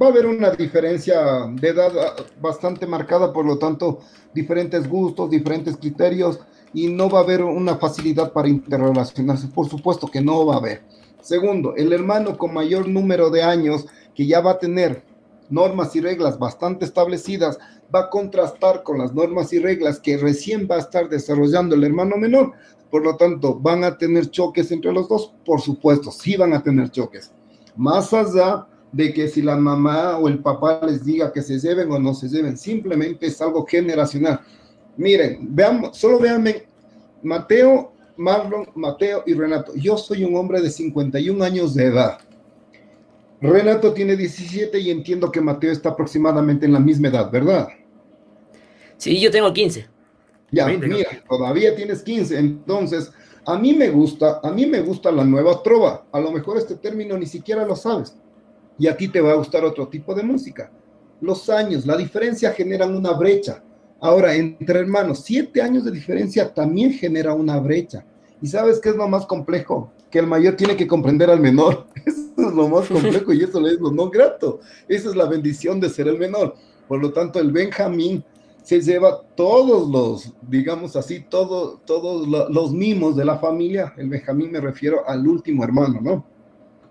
va 0.00 0.06
a 0.06 0.10
haber 0.10 0.24
una 0.24 0.52
diferencia 0.52 1.48
de 1.50 1.70
edad 1.70 1.90
ah, 1.98 2.14
bastante 2.40 2.86
marcada, 2.86 3.32
por 3.32 3.44
lo 3.44 3.58
tanto, 3.58 3.98
diferentes 4.32 4.88
gustos, 4.88 5.28
diferentes 5.28 5.76
criterios 5.76 6.38
y 6.72 6.86
no 6.86 7.10
va 7.10 7.18
a 7.18 7.22
haber 7.24 7.42
una 7.42 7.78
facilidad 7.78 8.32
para 8.32 8.46
interrelacionarse. 8.46 9.48
Por 9.48 9.68
supuesto 9.68 10.06
que 10.06 10.20
no 10.20 10.46
va 10.46 10.54
a 10.54 10.58
haber. 10.58 10.82
Segundo, 11.20 11.74
el 11.74 11.92
hermano 11.92 12.38
con 12.38 12.54
mayor 12.54 12.86
número 12.86 13.28
de 13.30 13.42
años 13.42 13.86
que 14.14 14.24
ya 14.24 14.40
va 14.40 14.52
a 14.52 14.58
tener 14.60 15.02
normas 15.50 15.96
y 15.96 16.00
reglas 16.00 16.38
bastante 16.38 16.84
establecidas, 16.84 17.58
va 17.92 18.02
a 18.02 18.10
contrastar 18.10 18.84
con 18.84 18.98
las 18.98 19.12
normas 19.12 19.52
y 19.52 19.58
reglas 19.58 19.98
que 19.98 20.16
recién 20.16 20.68
va 20.70 20.76
a 20.76 20.80
estar 20.80 21.08
desarrollando 21.08 21.74
el 21.74 21.82
hermano 21.82 22.16
menor. 22.16 22.52
Por 22.88 23.02
lo 23.02 23.16
tanto, 23.16 23.58
¿van 23.58 23.82
a 23.82 23.98
tener 23.98 24.30
choques 24.30 24.70
entre 24.70 24.92
los 24.92 25.08
dos? 25.08 25.34
Por 25.44 25.60
supuesto, 25.60 26.12
sí 26.12 26.36
van 26.36 26.52
a 26.52 26.62
tener 26.62 26.92
choques. 26.92 27.32
Más 27.78 28.12
allá 28.12 28.66
de 28.90 29.14
que 29.14 29.28
si 29.28 29.40
la 29.40 29.56
mamá 29.56 30.18
o 30.18 30.28
el 30.28 30.40
papá 30.40 30.80
les 30.84 31.04
diga 31.04 31.32
que 31.32 31.42
se 31.42 31.58
lleven 31.60 31.90
o 31.92 31.98
no 31.98 32.12
se 32.12 32.28
lleven, 32.28 32.58
simplemente 32.58 33.26
es 33.26 33.40
algo 33.40 33.64
generacional. 33.64 34.40
Miren, 34.96 35.46
veamos, 35.54 35.96
solo 35.96 36.18
véanme, 36.18 36.64
Mateo, 37.22 37.92
Marlon, 38.16 38.68
Mateo 38.74 39.22
y 39.26 39.34
Renato. 39.34 39.74
Yo 39.76 39.96
soy 39.96 40.24
un 40.24 40.34
hombre 40.34 40.60
de 40.60 40.70
51 40.70 41.44
años 41.44 41.72
de 41.74 41.84
edad. 41.84 42.18
Renato 43.40 43.92
tiene 43.92 44.16
17 44.16 44.76
y 44.80 44.90
entiendo 44.90 45.30
que 45.30 45.40
Mateo 45.40 45.70
está 45.70 45.90
aproximadamente 45.90 46.66
en 46.66 46.72
la 46.72 46.80
misma 46.80 47.08
edad, 47.08 47.30
¿verdad? 47.30 47.68
Sí, 48.96 49.20
yo 49.20 49.30
tengo 49.30 49.52
15. 49.52 49.86
Ya, 50.50 50.66
mira, 50.66 51.06
todavía 51.28 51.76
tienes 51.76 52.02
15. 52.02 52.36
Entonces, 52.36 53.12
a 53.48 53.56
mí 53.56 53.72
me 53.72 53.88
gusta, 53.88 54.40
a 54.42 54.50
mí 54.50 54.66
me 54.66 54.82
gusta 54.82 55.10
la 55.10 55.24
nueva 55.24 55.62
trova. 55.62 56.04
A 56.12 56.20
lo 56.20 56.30
mejor 56.30 56.58
este 56.58 56.74
término 56.74 57.16
ni 57.16 57.24
siquiera 57.24 57.64
lo 57.64 57.76
sabes. 57.76 58.14
Y 58.78 58.86
a 58.88 58.94
ti 58.94 59.08
te 59.08 59.22
va 59.22 59.32
a 59.32 59.36
gustar 59.36 59.64
otro 59.64 59.88
tipo 59.88 60.14
de 60.14 60.22
música. 60.22 60.70
Los 61.22 61.48
años, 61.48 61.86
la 61.86 61.96
diferencia 61.96 62.52
generan 62.52 62.94
una 62.94 63.12
brecha. 63.12 63.62
Ahora, 64.00 64.34
entre 64.34 64.80
hermanos, 64.80 65.22
siete 65.24 65.62
años 65.62 65.86
de 65.86 65.92
diferencia 65.92 66.52
también 66.52 66.92
genera 66.92 67.32
una 67.32 67.58
brecha. 67.58 68.04
¿Y 68.42 68.48
sabes 68.48 68.80
qué 68.80 68.90
es 68.90 68.96
lo 68.96 69.08
más 69.08 69.24
complejo? 69.24 69.92
Que 70.10 70.18
el 70.18 70.26
mayor 70.26 70.54
tiene 70.54 70.76
que 70.76 70.86
comprender 70.86 71.30
al 71.30 71.40
menor. 71.40 71.86
Eso 72.04 72.26
es 72.36 72.54
lo 72.54 72.68
más 72.68 72.86
complejo 72.88 73.32
y 73.32 73.42
eso 73.42 73.66
es 73.66 73.80
lo 73.80 73.90
no 73.90 74.10
grato. 74.10 74.60
Esa 74.86 75.08
es 75.08 75.16
la 75.16 75.24
bendición 75.24 75.80
de 75.80 75.88
ser 75.88 76.06
el 76.06 76.18
menor. 76.18 76.54
Por 76.86 77.00
lo 77.00 77.14
tanto, 77.14 77.40
el 77.40 77.50
Benjamín 77.50 78.22
se 78.68 78.82
lleva 78.82 79.22
todos 79.34 79.88
los, 79.88 80.34
digamos 80.42 80.94
así, 80.94 81.20
todos 81.20 81.80
todos 81.86 82.28
los 82.28 82.70
mimos 82.70 83.16
de 83.16 83.24
la 83.24 83.38
familia. 83.38 83.94
El 83.96 84.10
Benjamín 84.10 84.52
me 84.52 84.60
refiero 84.60 85.08
al 85.08 85.26
último 85.26 85.64
hermano, 85.64 86.02
¿no? 86.02 86.26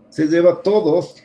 Se 0.10 0.26
lleva 0.26 0.64
todos, 0.64 1.18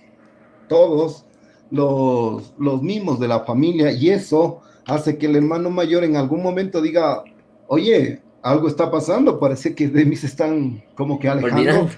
todos 0.68 1.25
los, 1.71 2.52
los 2.59 2.82
mimos 2.82 3.18
de 3.18 3.28
la 3.28 3.40
familia 3.40 3.92
y 3.92 4.11
eso 4.11 4.61
hace 4.85 5.16
que 5.16 5.25
el 5.25 5.37
hermano 5.37 5.71
mayor 5.71 6.04
en 6.04 6.16
algún 6.16 6.42
momento 6.42 6.82
diga, 6.82 7.25
oye, 7.66 8.21
algo 8.42 8.68
está 8.68 8.90
pasando, 8.90 9.40
parece 9.40 9.75
que 9.75 9.88
de 9.88 10.04
mí 10.04 10.16
se 10.16 10.26
están 10.26 10.85
como 10.94 11.18
que 11.18 11.30
alejando. 11.30 11.88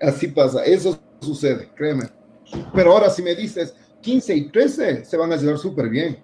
así 0.00 0.26
pasa, 0.26 0.64
eso 0.64 0.98
sucede, 1.20 1.70
créeme. 1.76 2.06
Pero 2.74 2.90
ahora 2.90 3.10
si 3.10 3.22
me 3.22 3.36
dices 3.36 3.76
15 4.00 4.34
y 4.34 4.48
13, 4.50 5.04
se 5.04 5.16
van 5.16 5.32
a 5.32 5.36
llevar 5.36 5.58
súper 5.58 5.88
bien. 5.88 6.23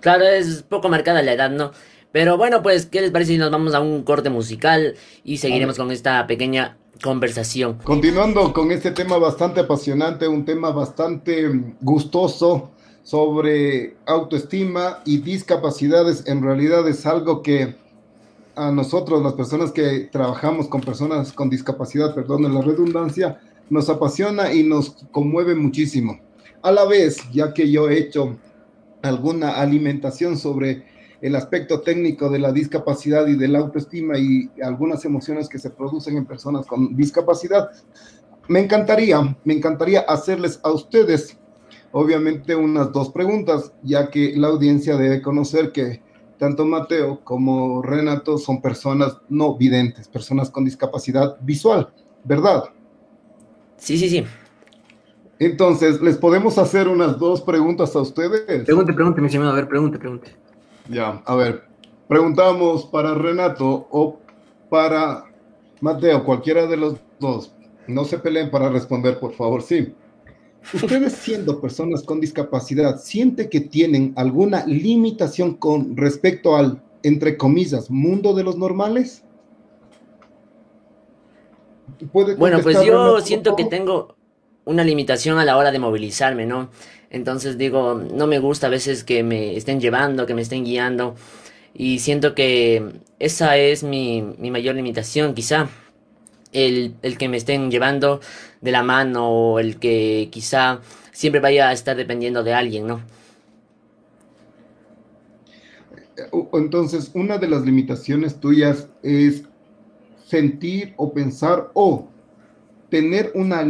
Claro, 0.00 0.24
es 0.24 0.62
poco 0.62 0.88
marcada 0.88 1.22
la 1.22 1.32
edad, 1.32 1.50
¿no? 1.50 1.72
Pero 2.12 2.36
bueno, 2.36 2.62
pues, 2.62 2.86
¿qué 2.86 3.00
les 3.00 3.10
parece 3.10 3.32
si 3.32 3.38
nos 3.38 3.50
vamos 3.50 3.74
a 3.74 3.80
un 3.80 4.02
corte 4.02 4.30
musical 4.30 4.94
y 5.24 5.38
seguiremos 5.38 5.76
con 5.76 5.90
esta 5.90 6.26
pequeña 6.26 6.78
conversación? 7.02 7.78
Continuando 7.84 8.52
con 8.52 8.72
este 8.72 8.92
tema 8.92 9.18
bastante 9.18 9.60
apasionante, 9.60 10.26
un 10.26 10.44
tema 10.44 10.70
bastante 10.70 11.48
gustoso 11.80 12.70
sobre 13.02 13.96
autoestima 14.06 15.00
y 15.04 15.18
discapacidades, 15.18 16.26
en 16.26 16.42
realidad 16.42 16.88
es 16.88 17.06
algo 17.06 17.42
que 17.42 17.74
a 18.54 18.72
nosotros, 18.72 19.22
las 19.22 19.34
personas 19.34 19.70
que 19.70 20.08
trabajamos 20.10 20.66
con 20.66 20.80
personas 20.80 21.32
con 21.32 21.48
discapacidad, 21.48 22.14
perdón 22.14 22.52
la 22.52 22.60
redundancia, 22.60 23.40
nos 23.70 23.88
apasiona 23.88 24.52
y 24.52 24.64
nos 24.64 24.90
conmueve 25.12 25.54
muchísimo. 25.54 26.18
A 26.62 26.72
la 26.72 26.84
vez, 26.84 27.18
ya 27.32 27.54
que 27.54 27.70
yo 27.70 27.88
he 27.88 27.98
hecho 27.98 28.36
alguna 29.02 29.60
alimentación 29.60 30.36
sobre 30.36 30.84
el 31.20 31.34
aspecto 31.34 31.80
técnico 31.80 32.30
de 32.30 32.38
la 32.38 32.52
discapacidad 32.52 33.26
y 33.26 33.34
de 33.34 33.48
la 33.48 33.58
autoestima 33.58 34.18
y 34.18 34.50
algunas 34.62 35.04
emociones 35.04 35.48
que 35.48 35.58
se 35.58 35.70
producen 35.70 36.16
en 36.16 36.26
personas 36.26 36.66
con 36.66 36.96
discapacidad, 36.96 37.70
me 38.48 38.60
encantaría, 38.60 39.36
me 39.44 39.54
encantaría 39.54 40.00
hacerles 40.00 40.60
a 40.62 40.70
ustedes, 40.70 41.36
obviamente, 41.92 42.54
unas 42.54 42.92
dos 42.92 43.10
preguntas, 43.10 43.72
ya 43.82 44.10
que 44.10 44.34
la 44.36 44.48
audiencia 44.48 44.96
debe 44.96 45.20
conocer 45.20 45.72
que 45.72 46.02
tanto 46.38 46.64
Mateo 46.64 47.22
como 47.24 47.82
Renato 47.82 48.38
son 48.38 48.62
personas 48.62 49.18
no 49.28 49.56
videntes, 49.56 50.08
personas 50.08 50.50
con 50.50 50.64
discapacidad 50.64 51.36
visual, 51.40 51.92
¿verdad? 52.24 52.64
Sí, 53.76 53.98
sí, 53.98 54.08
sí. 54.08 54.24
Entonces, 55.38 56.00
¿les 56.00 56.16
podemos 56.16 56.58
hacer 56.58 56.88
unas 56.88 57.18
dos 57.18 57.40
preguntas 57.42 57.94
a 57.94 58.00
ustedes? 58.00 58.64
Pregunte, 58.64 58.92
pregunte, 58.92 59.20
mi 59.20 59.28
señor, 59.28 59.48
a 59.48 59.52
ver, 59.52 59.68
pregunte, 59.68 59.98
pregunte. 59.98 60.34
Ya, 60.88 61.22
a 61.24 61.36
ver, 61.36 61.64
preguntamos 62.08 62.86
para 62.86 63.14
Renato 63.14 63.86
o 63.90 64.18
para 64.68 65.24
Mateo, 65.80 66.24
cualquiera 66.24 66.66
de 66.66 66.76
los 66.76 66.96
dos. 67.20 67.54
No 67.86 68.04
se 68.04 68.18
peleen 68.18 68.50
para 68.50 68.68
responder, 68.68 69.18
por 69.20 69.32
favor, 69.32 69.62
sí. 69.62 69.94
Ustedes 70.74 71.12
siendo 71.12 71.60
personas 71.60 72.02
con 72.02 72.20
discapacidad, 72.20 72.98
¿siente 72.98 73.48
que 73.48 73.60
tienen 73.60 74.12
alguna 74.16 74.66
limitación 74.66 75.54
con 75.54 75.96
respecto 75.96 76.56
al, 76.56 76.82
entre 77.02 77.36
comillas, 77.36 77.90
mundo 77.90 78.34
de 78.34 78.42
los 78.44 78.58
normales? 78.58 79.24
Bueno, 82.12 82.58
pues 82.62 82.84
yo 82.84 83.20
siento 83.20 83.56
que 83.56 83.64
tengo 83.64 84.17
una 84.68 84.84
limitación 84.84 85.38
a 85.38 85.46
la 85.46 85.56
hora 85.56 85.72
de 85.72 85.78
movilizarme, 85.78 86.44
¿no? 86.44 86.68
Entonces 87.08 87.56
digo, 87.56 87.94
no 87.94 88.26
me 88.26 88.38
gusta 88.38 88.66
a 88.66 88.70
veces 88.70 89.02
que 89.02 89.22
me 89.22 89.56
estén 89.56 89.80
llevando, 89.80 90.26
que 90.26 90.34
me 90.34 90.42
estén 90.42 90.62
guiando. 90.62 91.16
Y 91.74 92.00
siento 92.00 92.34
que 92.34 93.00
esa 93.18 93.56
es 93.56 93.82
mi, 93.82 94.20
mayor 94.38 94.74
limitación, 94.74 95.34
quizá. 95.34 95.70
El, 96.52 96.96
que 97.18 97.28
me 97.28 97.38
estén 97.38 97.70
llevando 97.70 98.20
de 98.60 98.72
la 98.72 98.82
mano 98.82 99.28
o 99.30 99.58
el 99.58 99.78
que 99.78 100.28
quizá 100.30 100.80
siempre 101.12 101.40
vaya 101.40 101.68
a 101.68 101.72
estar 101.72 101.96
dependiendo 101.96 102.42
de 102.42 102.54
alguien, 102.54 102.86
¿no? 102.86 103.00
Entonces, 106.52 107.10
una 107.14 107.38
de 107.38 107.48
las 107.48 107.62
limitaciones 107.62 108.38
tuyas 108.38 108.88
es 109.02 109.44
sentir 110.26 110.92
o 110.96 111.12
pensar 111.12 111.70
o 111.74 112.08
tener 112.90 113.30
una 113.34 113.64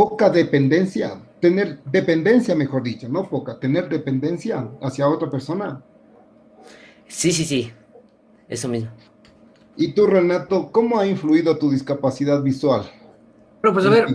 poca 0.00 0.30
dependencia, 0.30 1.20
tener 1.42 1.78
dependencia, 1.84 2.54
mejor 2.54 2.82
dicho, 2.82 3.06
no 3.06 3.28
poca, 3.28 3.60
tener 3.60 3.86
dependencia 3.86 4.66
hacia 4.80 5.06
otra 5.06 5.30
persona. 5.30 5.82
Sí, 7.06 7.30
sí, 7.32 7.44
sí, 7.44 7.70
eso 8.48 8.66
mismo. 8.66 8.88
¿Y 9.76 9.92
tú, 9.92 10.06
Renato, 10.06 10.72
cómo 10.72 10.98
ha 10.98 11.06
influido 11.06 11.58
tu 11.58 11.70
discapacidad 11.70 12.42
visual? 12.42 12.90
Bueno, 13.60 13.74
pues 13.74 13.84
a 13.84 13.90
ver, 13.90 14.06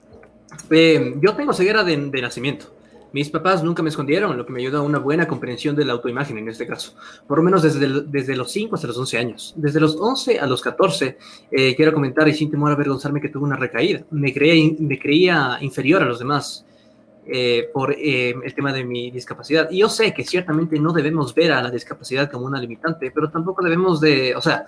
eh, 0.70 1.14
yo 1.22 1.36
tengo 1.36 1.52
ceguera 1.52 1.84
de 1.84 1.96
nacimiento. 2.20 2.73
Mis 3.14 3.30
papás 3.30 3.62
nunca 3.62 3.80
me 3.80 3.90
escondieron, 3.90 4.36
lo 4.36 4.44
que 4.44 4.52
me 4.52 4.60
ayuda 4.60 4.78
a 4.78 4.82
una 4.82 4.98
buena 4.98 5.28
comprensión 5.28 5.76
de 5.76 5.84
la 5.84 5.92
autoimagen 5.92 6.36
en 6.36 6.48
este 6.48 6.66
caso, 6.66 6.96
por 7.28 7.38
lo 7.38 7.44
menos 7.44 7.62
desde, 7.62 8.02
desde 8.02 8.34
los 8.34 8.50
5 8.50 8.74
hasta 8.74 8.88
los 8.88 8.98
11 8.98 9.18
años. 9.18 9.54
Desde 9.56 9.78
los 9.78 9.94
11 9.94 10.40
a 10.40 10.46
los 10.48 10.60
14, 10.60 11.16
eh, 11.52 11.76
quiero 11.76 11.92
comentar 11.92 12.26
y 12.26 12.34
sin 12.34 12.50
temor 12.50 12.72
a 12.72 12.74
avergonzarme 12.74 13.20
que 13.20 13.28
tuve 13.28 13.44
una 13.44 13.54
recaída. 13.54 14.04
Me 14.10 14.34
creía, 14.34 14.74
me 14.80 14.98
creía 14.98 15.58
inferior 15.60 16.02
a 16.02 16.06
los 16.06 16.18
demás 16.18 16.66
eh, 17.24 17.70
por 17.72 17.92
eh, 17.92 18.34
el 18.42 18.52
tema 18.52 18.72
de 18.72 18.82
mi 18.82 19.12
discapacidad. 19.12 19.70
Y 19.70 19.78
yo 19.78 19.88
sé 19.88 20.12
que 20.12 20.24
ciertamente 20.24 20.76
no 20.80 20.92
debemos 20.92 21.36
ver 21.36 21.52
a 21.52 21.62
la 21.62 21.70
discapacidad 21.70 22.28
como 22.28 22.46
una 22.46 22.60
limitante, 22.60 23.12
pero 23.12 23.30
tampoco 23.30 23.62
debemos 23.62 24.00
de, 24.00 24.34
o 24.34 24.42
sea, 24.42 24.66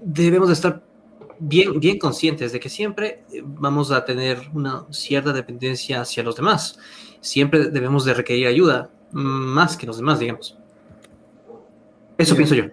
debemos 0.00 0.46
de 0.46 0.54
estar 0.54 0.80
bien, 1.42 1.78
bien 1.80 1.98
conscientes 1.98 2.52
de 2.52 2.60
que 2.60 2.68
siempre 2.68 3.24
vamos 3.44 3.90
a 3.90 4.04
tener 4.04 4.48
una 4.54 4.86
cierta 4.90 5.32
dependencia 5.32 6.00
hacia 6.00 6.22
los 6.22 6.36
demás 6.36 6.78
siempre 7.22 7.70
debemos 7.70 8.04
de 8.04 8.12
requerir 8.12 8.46
ayuda, 8.48 8.90
más 9.12 9.78
que 9.78 9.86
los 9.86 9.96
demás, 9.96 10.18
digamos. 10.18 10.58
Eso 12.18 12.36
pienso 12.36 12.54
yo. 12.54 12.64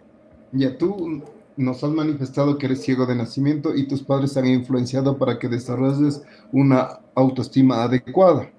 Ya 0.52 0.78
tú 0.78 1.24
nos 1.56 1.84
has 1.84 1.92
manifestado 1.92 2.58
que 2.58 2.66
eres 2.66 2.82
ciego 2.82 3.06
de 3.06 3.16
nacimiento 3.16 3.76
y 3.76 3.88
tus 3.88 4.04
padres 4.04 4.36
han 4.36 4.48
influenciado 4.48 5.18
para 5.18 5.40
que 5.40 5.48
desarrolles 5.48 6.22
una 6.52 7.00
autoestima 7.16 7.84
adecuada. 7.84 8.50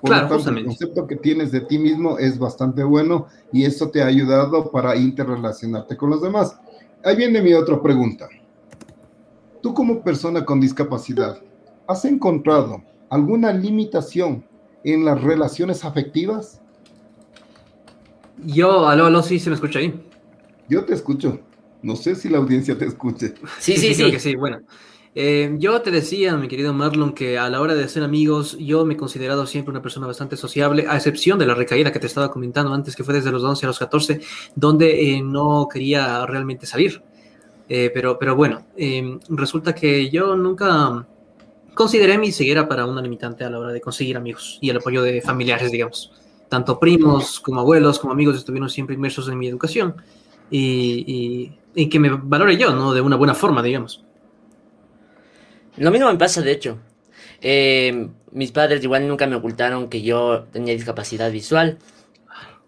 Por 0.00 0.10
lo 0.10 0.28
tanto, 0.28 0.50
el 0.50 0.64
concepto 0.64 1.06
que 1.06 1.16
tienes 1.16 1.52
de 1.52 1.60
ti 1.60 1.78
mismo 1.78 2.18
es 2.18 2.38
bastante 2.38 2.82
bueno 2.82 3.26
y 3.52 3.64
eso 3.64 3.90
te 3.90 4.02
ha 4.02 4.06
ayudado 4.06 4.70
para 4.70 4.96
interrelacionarte 4.96 5.96
con 5.96 6.08
los 6.08 6.22
demás. 6.22 6.56
Ahí 7.04 7.16
viene 7.16 7.42
mi 7.42 7.52
otra 7.52 7.82
pregunta. 7.82 8.28
Tú 9.62 9.74
como 9.74 10.02
persona 10.02 10.44
con 10.44 10.60
discapacidad, 10.60 11.42
¿has 11.86 12.04
encontrado 12.04 12.82
alguna 13.10 13.52
limitación 13.52 14.44
en 14.84 15.04
las 15.04 15.20
relaciones 15.22 15.84
afectivas? 15.84 16.62
Yo, 18.36 18.88
aló, 18.88 19.06
aló, 19.06 19.22
sí, 19.22 19.38
se 19.38 19.50
me 19.50 19.54
escucha 19.54 19.78
ahí. 19.80 19.94
Yo 20.68 20.84
te 20.84 20.94
escucho. 20.94 21.40
No 21.82 21.96
sé 21.96 22.14
si 22.14 22.28
la 22.28 22.38
audiencia 22.38 22.76
te 22.78 22.86
escuche. 22.86 23.34
Sí, 23.58 23.76
sí, 23.76 23.94
sí. 23.94 24.12
sí. 24.12 24.18
sí. 24.18 24.34
Bueno, 24.36 24.60
Eh, 25.14 25.56
yo 25.58 25.82
te 25.82 25.90
decía, 25.90 26.36
mi 26.36 26.46
querido 26.48 26.72
Marlon, 26.72 27.12
que 27.14 27.36
a 27.38 27.50
la 27.50 27.60
hora 27.60 27.74
de 27.74 27.84
hacer 27.84 28.04
amigos, 28.04 28.56
yo 28.58 28.86
me 28.86 28.94
he 28.94 28.96
considerado 28.96 29.44
siempre 29.46 29.72
una 29.72 29.82
persona 29.82 30.06
bastante 30.06 30.36
sociable, 30.36 30.86
a 30.88 30.96
excepción 30.96 31.38
de 31.38 31.46
la 31.46 31.54
recaída 31.54 31.92
que 31.92 31.98
te 31.98 32.06
estaba 32.06 32.30
comentando 32.30 32.72
antes, 32.72 32.94
que 32.94 33.02
fue 33.04 33.14
desde 33.14 33.32
los 33.32 33.42
11 33.42 33.66
a 33.66 33.68
los 33.68 33.78
14, 33.80 34.20
donde 34.54 35.16
eh, 35.16 35.22
no 35.22 35.66
quería 35.72 36.24
realmente 36.26 36.66
salir. 36.66 37.02
Eh, 37.72 37.90
pero, 37.94 38.18
pero 38.18 38.34
bueno, 38.34 38.66
resulta 39.28 39.72
que 39.74 40.10
yo 40.10 40.34
nunca 40.34 41.06
consideré 41.72 42.18
mi 42.18 42.32
ceguera 42.32 42.68
para 42.68 42.84
una 42.84 43.00
limitante 43.00 43.44
a 43.44 43.50
la 43.50 43.60
hora 43.60 43.72
de 43.72 43.80
conseguir 43.80 44.16
amigos 44.16 44.58
y 44.60 44.70
el 44.70 44.78
apoyo 44.78 45.02
de 45.02 45.20
familiares, 45.20 45.70
digamos. 45.70 46.12
Tanto 46.48 46.80
primos 46.80 47.38
como 47.38 47.60
abuelos 47.60 48.00
como 48.00 48.12
amigos 48.12 48.36
estuvieron 48.36 48.68
siempre 48.68 48.96
inmersos 48.96 49.28
en 49.28 49.38
mi 49.38 49.46
educación 49.46 49.94
y, 50.50 51.52
y 51.74 51.88
que 51.88 52.00
me 52.00 52.10
valore 52.10 52.56
yo, 52.56 52.74
¿no? 52.74 52.92
De 52.92 53.00
una 53.00 53.14
buena 53.14 53.34
forma, 53.34 53.62
digamos. 53.62 54.04
Lo 55.76 55.92
mismo 55.92 56.10
me 56.10 56.18
pasa, 56.18 56.42
de 56.42 56.50
hecho. 56.50 56.78
Eh, 57.40 58.08
mis 58.32 58.52
padres 58.52 58.82
igual 58.82 59.06
nunca 59.06 59.26
me 59.26 59.36
ocultaron 59.36 59.88
que 59.88 60.02
yo 60.02 60.46
tenía 60.52 60.74
discapacidad 60.74 61.30
visual. 61.30 61.78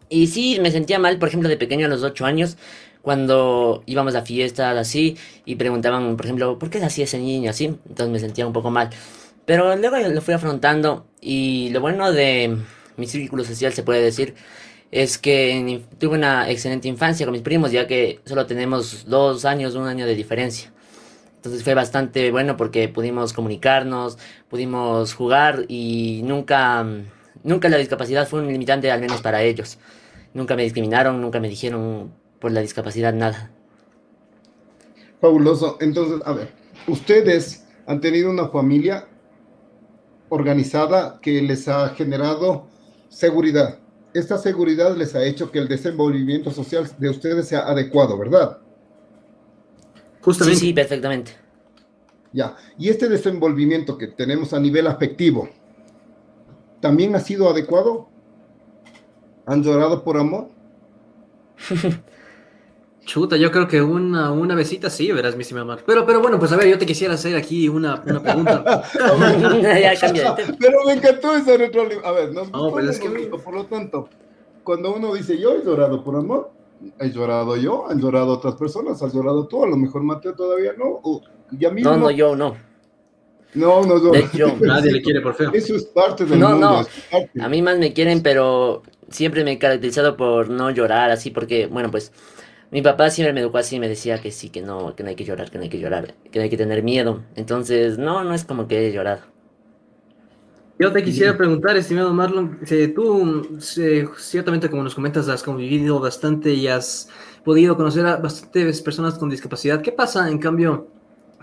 Y 0.08 0.26
sí, 0.26 0.58
me 0.60 0.70
sentía 0.70 0.98
mal, 0.98 1.18
por 1.18 1.28
ejemplo, 1.28 1.48
de 1.48 1.56
pequeño 1.56 1.86
a 1.86 1.88
los 1.88 2.02
8 2.02 2.26
años, 2.26 2.58
cuando 3.02 3.82
íbamos 3.86 4.14
a 4.14 4.22
fiestas 4.22 4.76
así 4.76 5.16
y 5.44 5.56
preguntaban, 5.56 6.16
por 6.16 6.26
ejemplo, 6.26 6.58
¿por 6.58 6.70
qué 6.70 6.78
es 6.78 6.84
así 6.84 7.02
ese 7.02 7.18
niño 7.18 7.50
así? 7.50 7.66
Entonces 7.66 8.08
me 8.08 8.18
sentía 8.18 8.46
un 8.46 8.52
poco 8.52 8.70
mal. 8.70 8.90
Pero 9.44 9.76
luego 9.76 9.98
lo 9.98 10.22
fui 10.22 10.34
afrontando 10.34 11.06
y 11.20 11.70
lo 11.70 11.80
bueno 11.80 12.12
de 12.12 12.58
mi 12.96 13.06
círculo 13.06 13.44
social, 13.44 13.72
se 13.72 13.82
puede 13.82 14.00
decir, 14.02 14.34
es 14.92 15.18
que 15.18 15.82
tuve 15.98 16.16
una 16.16 16.48
excelente 16.50 16.86
infancia 16.88 17.26
con 17.26 17.32
mis 17.32 17.42
primos, 17.42 17.72
ya 17.72 17.86
que 17.86 18.20
solo 18.24 18.46
tenemos 18.46 19.06
dos 19.06 19.44
años, 19.44 19.74
un 19.74 19.86
año 19.86 20.06
de 20.06 20.14
diferencia. 20.14 20.72
Entonces 21.36 21.64
fue 21.64 21.74
bastante 21.74 22.30
bueno 22.30 22.56
porque 22.56 22.88
pudimos 22.88 23.32
comunicarnos, 23.32 24.16
pudimos 24.48 25.14
jugar 25.14 25.64
y 25.66 26.20
nunca, 26.22 26.86
nunca 27.42 27.68
la 27.68 27.78
discapacidad 27.78 28.28
fue 28.28 28.40
un 28.40 28.46
limitante, 28.52 28.92
al 28.92 29.00
menos 29.00 29.22
para 29.22 29.42
ellos. 29.42 29.78
Nunca 30.34 30.54
me 30.54 30.62
discriminaron, 30.62 31.20
nunca 31.20 31.40
me 31.40 31.48
dijeron 31.48 32.12
por 32.42 32.50
la 32.50 32.60
discapacidad 32.60 33.14
nada. 33.14 33.52
Fabuloso. 35.20 35.78
Entonces, 35.80 36.20
a 36.26 36.32
ver, 36.32 36.52
ustedes 36.88 37.64
han 37.86 38.00
tenido 38.00 38.28
una 38.30 38.48
familia 38.48 39.06
organizada 40.28 41.20
que 41.22 41.40
les 41.40 41.68
ha 41.68 41.90
generado 41.90 42.66
seguridad. 43.08 43.78
Esta 44.12 44.38
seguridad 44.38 44.96
les 44.96 45.14
ha 45.14 45.24
hecho 45.24 45.52
que 45.52 45.60
el 45.60 45.68
desenvolvimiento 45.68 46.50
social 46.50 46.90
de 46.98 47.10
ustedes 47.10 47.46
sea 47.46 47.60
adecuado, 47.60 48.18
¿verdad? 48.18 48.58
Justamente. 50.20 50.58
Sí, 50.58 50.66
sí, 50.66 50.72
perfectamente. 50.72 51.32
Ya. 52.32 52.56
Y 52.76 52.88
este 52.88 53.08
desenvolvimiento 53.08 53.96
que 53.96 54.08
tenemos 54.08 54.52
a 54.52 54.58
nivel 54.58 54.88
afectivo, 54.88 55.48
¿también 56.80 57.14
ha 57.14 57.20
sido 57.20 57.48
adecuado? 57.48 58.08
¿Han 59.46 59.62
llorado 59.62 60.02
por 60.02 60.16
amor? 60.16 60.48
Chuta, 63.04 63.36
yo 63.36 63.50
creo 63.50 63.66
que 63.66 63.82
una, 63.82 64.30
una 64.30 64.54
besita 64.54 64.88
sí, 64.88 65.10
verás, 65.10 65.36
mi 65.36 65.58
amor. 65.58 65.82
Pero, 65.84 66.06
pero 66.06 66.20
bueno, 66.20 66.38
pues 66.38 66.52
a 66.52 66.56
ver, 66.56 66.68
yo 66.68 66.78
te 66.78 66.86
quisiera 66.86 67.14
hacer 67.14 67.34
aquí 67.34 67.68
una, 67.68 68.02
una 68.06 68.22
pregunta. 68.22 68.84
pero 70.60 70.84
me 70.86 70.92
encantó 70.92 71.34
esa 71.34 71.56
retroalimentación. 71.56 72.04
A 72.04 72.12
ver, 72.12 72.32
nos 72.32 72.50
no, 72.50 72.70
pues 72.70 72.88
es 72.88 73.00
que... 73.00 73.08
por 73.08 73.54
lo 73.54 73.66
tanto, 73.66 74.08
cuando 74.62 74.94
uno 74.94 75.14
dice 75.14 75.38
yo 75.38 75.56
he 75.56 75.64
llorado 75.64 76.04
por 76.04 76.14
amor, 76.16 76.52
he 77.00 77.10
llorado 77.10 77.56
yo, 77.56 77.88
han 77.88 78.00
llorado 78.00 78.32
otras 78.32 78.54
personas, 78.54 79.02
has 79.02 79.12
llorado 79.12 79.46
tú, 79.46 79.64
a 79.64 79.66
lo 79.66 79.76
mejor 79.76 80.02
Mateo 80.02 80.34
todavía 80.34 80.72
no, 80.78 81.00
o 81.02 81.22
ya 81.50 81.70
mismo. 81.70 81.90
No, 81.90 81.96
no, 81.96 82.10
yo 82.10 82.36
no. 82.36 82.56
No, 83.54 83.84
no, 83.84 83.98
no. 83.98 84.12
Nadie 84.60 84.92
le 84.92 85.02
quiere 85.02 85.20
por 85.20 85.34
feo. 85.34 85.50
Eso 85.52 85.76
es 85.76 85.84
parte 85.84 86.24
del 86.24 86.38
no, 86.38 86.50
mundo. 86.50 86.86
No, 87.34 87.44
a 87.44 87.48
mí 87.48 87.60
más 87.62 87.78
me 87.78 87.92
quieren, 87.92 88.22
pero 88.22 88.82
siempre 89.10 89.44
me 89.44 89.52
he 89.52 89.58
caracterizado 89.58 90.16
por 90.16 90.48
no 90.48 90.70
llorar 90.70 91.10
así, 91.10 91.30
porque, 91.30 91.66
bueno, 91.66 91.90
pues 91.90 92.12
mi 92.72 92.80
papá 92.80 93.10
siempre 93.10 93.34
me 93.34 93.40
educó 93.40 93.58
así, 93.58 93.78
me 93.78 93.86
decía 93.86 94.18
que 94.18 94.30
sí, 94.30 94.48
que 94.48 94.62
no, 94.62 94.96
que 94.96 95.02
no 95.02 95.10
hay 95.10 95.14
que 95.14 95.24
llorar, 95.24 95.50
que 95.50 95.58
no 95.58 95.64
hay 95.64 95.68
que 95.68 95.78
llorar, 95.78 96.14
que 96.30 96.38
no 96.38 96.42
hay 96.42 96.48
que 96.48 96.56
tener 96.56 96.82
miedo. 96.82 97.22
Entonces, 97.36 97.98
no, 97.98 98.24
no 98.24 98.32
es 98.32 98.46
como 98.46 98.66
que 98.66 98.88
he 98.88 98.92
llorado. 98.92 99.20
Yo 100.78 100.90
te 100.90 101.04
quisiera 101.04 101.36
preguntar, 101.36 101.76
estimado 101.76 102.14
Marlon, 102.14 102.58
tú 102.94 103.58
ciertamente 104.16 104.70
como 104.70 104.82
nos 104.82 104.94
comentas 104.94 105.28
has 105.28 105.42
convivido 105.42 106.00
bastante 106.00 106.54
y 106.54 106.66
has 106.66 107.10
podido 107.44 107.76
conocer 107.76 108.06
a 108.06 108.16
bastantes 108.16 108.80
personas 108.80 109.18
con 109.18 109.28
discapacidad. 109.28 109.82
¿Qué 109.82 109.92
pasa 109.92 110.30
en 110.30 110.38
cambio 110.38 110.88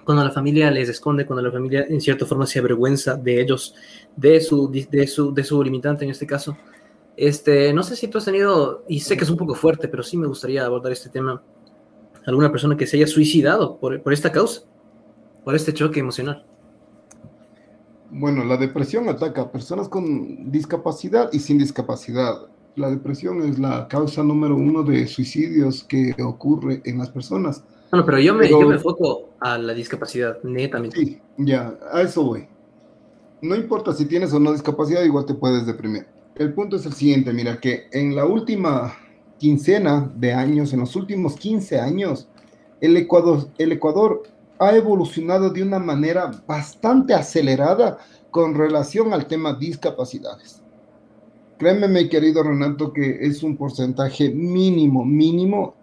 cuando 0.03 0.23
la 0.23 0.31
familia 0.31 0.71
les 0.71 0.89
esconde, 0.89 1.27
cuando 1.27 1.43
la 1.43 1.51
familia 1.51 1.85
en 1.87 2.01
cierta 2.01 2.25
forma 2.25 2.47
se 2.47 2.57
avergüenza 2.57 3.15
de 3.15 3.39
ellos, 3.39 3.75
de 4.15 4.41
su, 4.41 4.67
de 4.71 5.05
su, 5.05 5.31
de 5.31 5.43
su 5.43 5.63
limitante 5.63 6.05
en 6.05 6.09
este 6.09 6.25
caso? 6.25 6.57
Este, 7.21 7.73
no 7.73 7.83
sé 7.83 7.97
si 7.97 8.07
tú 8.07 8.17
has 8.17 8.23
tenido, 8.23 8.85
y 8.87 9.01
sé 9.01 9.17
que 9.17 9.25
es 9.25 9.29
un 9.29 9.35
poco 9.35 9.53
fuerte, 9.53 9.89
pero 9.89 10.03
sí 10.03 10.15
me 10.15 10.25
gustaría 10.25 10.65
abordar 10.65 10.93
este 10.93 11.09
tema, 11.09 11.43
alguna 12.25 12.49
persona 12.49 12.77
que 12.77 12.87
se 12.87 12.95
haya 12.95 13.07
suicidado 13.07 13.77
por, 13.77 14.01
por 14.01 14.13
esta 14.13 14.31
causa, 14.31 14.61
por 15.43 15.53
este 15.53 15.73
choque 15.73 15.99
emocional. 15.99 16.45
Bueno, 18.09 18.45
la 18.45 18.55
depresión 18.55 19.09
ataca 19.09 19.41
a 19.41 19.51
personas 19.51 19.89
con 19.89 20.49
discapacidad 20.49 21.29
y 21.33 21.39
sin 21.39 21.57
discapacidad. 21.57 22.47
La 22.77 22.89
depresión 22.89 23.41
es 23.41 23.59
la 23.59 23.89
causa 23.89 24.23
número 24.23 24.55
uno 24.55 24.83
de 24.83 25.05
suicidios 25.05 25.83
que 25.83 26.15
ocurre 26.23 26.81
en 26.85 26.99
las 26.99 27.09
personas. 27.09 27.65
Bueno, 27.91 28.05
pero 28.05 28.19
yo 28.19 28.33
me, 28.33 28.49
yo 28.49 28.61
me 28.61 28.75
enfoco 28.75 29.31
a 29.41 29.57
la 29.57 29.73
discapacidad, 29.73 30.41
netamente. 30.43 30.95
Sí, 30.95 31.19
ya, 31.37 31.77
a 31.91 32.01
eso 32.01 32.23
voy. 32.23 32.47
No 33.41 33.57
importa 33.57 33.91
si 33.91 34.05
tienes 34.05 34.31
o 34.31 34.39
no 34.39 34.53
discapacidad, 34.53 35.03
igual 35.03 35.25
te 35.25 35.33
puedes 35.33 35.65
deprimir. 35.65 36.07
El 36.39 36.53
punto 36.53 36.77
es 36.77 36.85
el 36.85 36.93
siguiente, 36.93 37.33
mira, 37.33 37.59
que 37.59 37.87
en 37.91 38.15
la 38.15 38.25
última 38.25 38.95
quincena 39.37 40.09
de 40.15 40.31
años, 40.31 40.71
en 40.71 40.79
los 40.79 40.95
últimos 40.95 41.35
15 41.35 41.81
años, 41.81 42.29
el 42.79 42.95
Ecuador, 42.95 43.49
el 43.57 43.73
Ecuador 43.73 44.23
ha 44.57 44.73
evolucionado 44.73 45.49
de 45.49 45.63
una 45.63 45.79
manera 45.79 46.31
bastante 46.47 47.13
acelerada 47.13 47.97
con 48.31 48.55
relación 48.55 49.13
al 49.13 49.27
tema 49.27 49.53
discapacidades. 49.53 50.63
Créeme, 51.57 51.89
mi 51.89 52.07
querido 52.07 52.41
Renato, 52.41 52.93
que 52.93 53.17
es 53.19 53.43
un 53.43 53.57
porcentaje 53.57 54.29
mínimo, 54.29 55.03
mínimo 55.03 55.75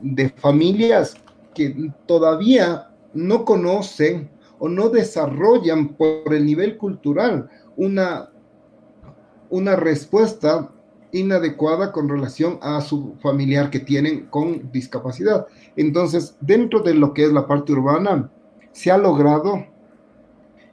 de 0.00 0.28
familias 0.28 1.16
que 1.52 1.90
todavía 2.06 2.88
no 3.14 3.44
conocen 3.44 4.30
o 4.60 4.68
no 4.68 4.90
desarrollan 4.90 5.88
por 5.88 6.32
el 6.32 6.46
nivel 6.46 6.76
cultural 6.76 7.50
una, 7.76 8.30
una 9.54 9.76
respuesta 9.76 10.68
inadecuada 11.12 11.92
con 11.92 12.08
relación 12.08 12.58
a 12.60 12.80
su 12.80 13.14
familiar 13.20 13.70
que 13.70 13.78
tienen 13.78 14.26
con 14.26 14.72
discapacidad. 14.72 15.46
Entonces, 15.76 16.36
dentro 16.40 16.80
de 16.80 16.94
lo 16.94 17.14
que 17.14 17.24
es 17.24 17.32
la 17.32 17.46
parte 17.46 17.70
urbana, 17.70 18.32
se 18.72 18.90
ha 18.90 18.98
logrado, 18.98 19.64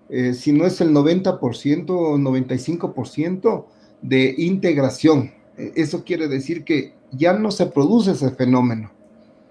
eh, 0.10 0.34
si 0.34 0.52
no 0.52 0.66
es 0.66 0.82
el 0.82 0.94
90% 0.94 1.92
o 1.92 2.18
95% 2.18 3.66
de 4.02 4.34
integración. 4.40 5.32
E, 5.58 5.74
eso 5.76 6.04
quiere 6.04 6.28
decir 6.28 6.64
que 6.64 6.96
ya 7.12 7.34
no 7.34 7.52
se 7.52 7.68
produce 7.68 8.12
ese 8.12 8.32
fenómeno. 8.32 8.92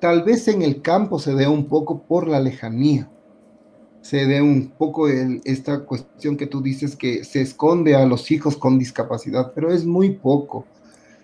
Tal 0.00 0.24
vez 0.24 0.48
en 0.48 0.62
el 0.62 0.82
campo 0.82 1.20
se 1.20 1.34
dé 1.34 1.46
un 1.46 1.66
poco 1.66 2.02
por 2.02 2.26
la 2.26 2.40
lejanía, 2.40 3.08
se 4.02 4.26
dé 4.26 4.40
un 4.40 4.68
poco 4.70 5.08
esta 5.08 5.80
cuestión 5.80 6.36
que 6.36 6.46
tú 6.46 6.62
dices 6.62 6.96
que 6.96 7.24
se 7.24 7.40
esconde 7.40 7.94
a 7.94 8.06
los 8.06 8.30
hijos 8.30 8.56
con 8.56 8.78
discapacidad, 8.78 9.52
pero 9.54 9.72
es 9.72 9.84
muy 9.84 10.10
poco 10.10 10.64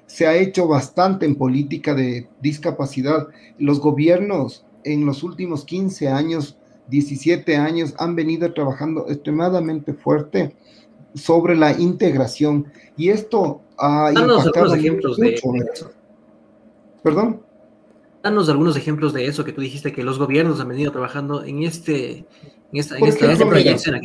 se 0.07 0.27
ha 0.27 0.37
hecho 0.37 0.69
bastante 0.69 1.27
en 1.27 1.35
política 1.35 1.95
de 1.95 2.29
discapacidad. 2.41 3.29
Los 3.59 3.81
gobiernos 3.81 4.65
en 4.85 5.05
los 5.05 5.23
últimos 5.23 5.65
15 5.65 6.09
años, 6.09 6.57
17 6.89 7.57
años, 7.57 7.95
han 7.99 8.15
venido 8.15 8.53
trabajando 8.53 9.07
extremadamente 9.09 9.93
fuerte 9.93 10.55
sobre 11.15 11.57
la 11.57 11.73
integración 11.73 12.67
y 12.97 13.09
esto 13.09 13.62
ha 13.79 14.12
Danos 14.12 14.47
algunos 14.47 14.75
ejemplos 14.75 15.17
de 15.17 15.35
eso. 15.35 15.91
¿Perdón? 17.03 17.43
Danos 18.23 18.49
algunos 18.49 18.77
ejemplos 18.77 19.12
de 19.12 19.27
eso 19.27 19.45
que 19.45 19.53
tú 19.53 19.61
dijiste 19.61 19.93
que 19.93 20.03
los 20.03 20.19
gobiernos 20.19 20.61
han 20.61 20.69
venido 20.69 20.93
trabajando 20.93 21.45
en 21.45 21.62
este 21.62 22.27
en 22.72 22.81
esta, 22.81 22.98
en 22.98 23.05
esta, 23.05 23.48
proyección 23.48 24.00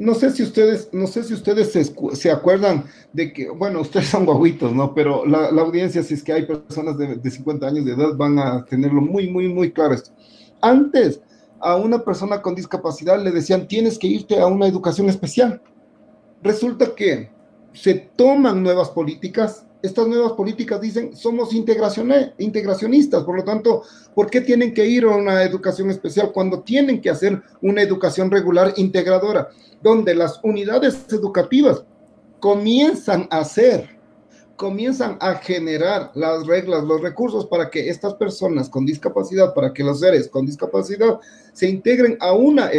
no 0.00 0.14
sé 0.14 0.30
si 0.30 0.42
ustedes, 0.42 0.88
no 0.92 1.06
sé 1.06 1.22
si 1.22 1.34
ustedes 1.34 1.72
se, 2.14 2.30
acuerdan 2.30 2.84
de 3.12 3.34
que, 3.34 3.50
bueno, 3.50 3.82
ustedes 3.82 4.08
son 4.08 4.24
guaguitos, 4.24 4.72
¿no? 4.72 4.94
Pero 4.94 5.26
la, 5.26 5.48
audiencia, 5.48 6.02
si 6.02 6.14
es 6.14 6.24
que 6.24 6.32
hay 6.32 6.46
personas 6.46 6.96
de, 6.96 7.16
de, 7.16 7.30
50 7.30 7.66
años 7.66 7.84
de 7.84 7.92
edad, 7.92 8.16
van 8.16 8.38
a 8.38 8.64
tenerlo 8.64 9.02
muy, 9.02 9.28
muy, 9.28 9.52
muy 9.52 9.70
claro 9.72 9.92
esto. 9.92 10.10
Antes, 10.62 11.20
a 11.60 11.76
una 11.76 12.02
persona 12.02 12.40
con 12.40 12.54
discapacidad 12.54 13.22
le 13.22 13.30
decían, 13.30 13.68
tienes 13.68 13.98
que 13.98 14.06
irte 14.06 14.40
a 14.40 14.46
una 14.46 14.66
educación 14.66 15.10
especial. 15.10 15.60
Resulta 16.42 16.94
que 16.94 17.28
se 17.74 17.94
toman 18.16 18.62
nuevas 18.62 18.88
políticas 18.88 19.66
estas 19.82 20.06
nuevas 20.06 20.32
políticas 20.32 20.80
dicen 20.80 21.16
somos 21.16 21.54
integracionistas, 21.54 23.24
por 23.24 23.36
lo 23.36 23.44
tanto, 23.44 23.82
¿por 24.14 24.30
qué 24.30 24.40
tienen 24.40 24.74
que 24.74 24.86
ir 24.86 25.04
a 25.04 25.16
una 25.16 25.42
educación 25.42 25.90
especial 25.90 26.32
cuando 26.32 26.60
tienen 26.60 27.00
que 27.00 27.10
hacer 27.10 27.42
una 27.62 27.82
educación 27.82 28.30
regular 28.30 28.74
integradora, 28.76 29.48
donde 29.82 30.14
las 30.14 30.40
unidades 30.42 31.06
educativas 31.10 31.84
comienzan 32.40 33.26
a 33.30 33.38
hacer, 33.38 33.98
comienzan 34.56 35.16
a 35.20 35.36
generar 35.36 36.10
las 36.14 36.46
reglas, 36.46 36.84
los 36.84 37.00
recursos 37.00 37.46
para 37.46 37.70
que 37.70 37.88
estas 37.88 38.14
personas 38.14 38.68
con 38.68 38.84
discapacidad, 38.84 39.54
para 39.54 39.72
que 39.72 39.82
los 39.82 40.00
seres 40.00 40.28
con 40.28 40.44
discapacidad 40.44 41.18
se 41.52 41.68
integren 41.68 42.18
a 42.20 42.32
una 42.32 42.70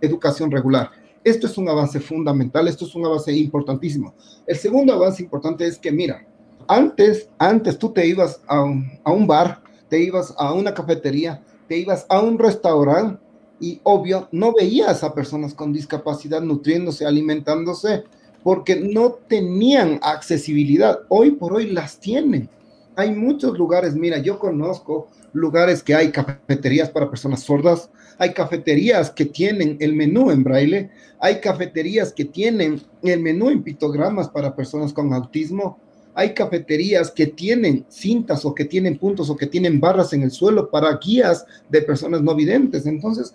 educación 0.00 0.50
regular? 0.50 0.90
Esto 1.26 1.48
es 1.48 1.58
un 1.58 1.68
avance 1.68 1.98
fundamental, 1.98 2.68
esto 2.68 2.84
es 2.84 2.94
un 2.94 3.04
avance 3.04 3.32
importantísimo. 3.32 4.14
El 4.46 4.54
segundo 4.54 4.92
avance 4.92 5.24
importante 5.24 5.66
es 5.66 5.76
que, 5.76 5.90
mira, 5.90 6.24
antes, 6.68 7.28
antes 7.36 7.76
tú 7.76 7.88
te 7.88 8.06
ibas 8.06 8.40
a 8.46 8.62
un, 8.62 9.26
bar, 9.26 9.60
te 9.88 10.00
ibas 10.00 10.32
a 10.38 10.52
una 10.52 10.72
cafetería, 10.72 11.42
te 11.66 11.78
ibas 11.78 12.06
a 12.08 12.20
un 12.20 12.38
restaurante 12.38 13.20
y 13.58 13.80
obvio 13.82 14.28
no 14.30 14.52
veías 14.54 15.02
a 15.02 15.14
personas 15.14 15.52
con 15.52 15.72
discapacidad 15.72 16.42
nutriéndose, 16.42 17.04
alimentándose, 17.04 18.04
porque 18.44 18.76
no 18.76 19.10
tenían 19.26 19.98
accesibilidad. 20.02 21.00
Hoy 21.08 21.32
por 21.32 21.54
hoy 21.54 21.72
las 21.72 21.98
tienen. 21.98 22.48
Hay 22.96 23.14
muchos 23.14 23.58
lugares, 23.58 23.94
mira, 23.94 24.18
yo 24.18 24.38
conozco 24.38 25.08
lugares 25.34 25.82
que 25.82 25.94
hay 25.94 26.10
cafeterías 26.10 26.88
para 26.88 27.10
personas 27.10 27.40
sordas, 27.40 27.90
hay 28.18 28.32
cafeterías 28.32 29.10
que 29.10 29.26
tienen 29.26 29.76
el 29.80 29.92
menú 29.92 30.30
en 30.30 30.42
braille, 30.42 30.90
hay 31.20 31.40
cafeterías 31.40 32.12
que 32.12 32.24
tienen 32.24 32.80
el 33.02 33.20
menú 33.20 33.50
en 33.50 33.62
pictogramas 33.62 34.30
para 34.30 34.56
personas 34.56 34.94
con 34.94 35.12
autismo, 35.12 35.78
hay 36.14 36.32
cafeterías 36.32 37.10
que 37.10 37.26
tienen 37.26 37.84
cintas 37.90 38.46
o 38.46 38.54
que 38.54 38.64
tienen 38.64 38.96
puntos 38.96 39.28
o 39.28 39.36
que 39.36 39.46
tienen 39.46 39.78
barras 39.78 40.14
en 40.14 40.22
el 40.22 40.30
suelo 40.30 40.70
para 40.70 40.96
guías 40.96 41.44
de 41.68 41.82
personas 41.82 42.22
no 42.22 42.34
videntes. 42.34 42.86
Entonces, 42.86 43.34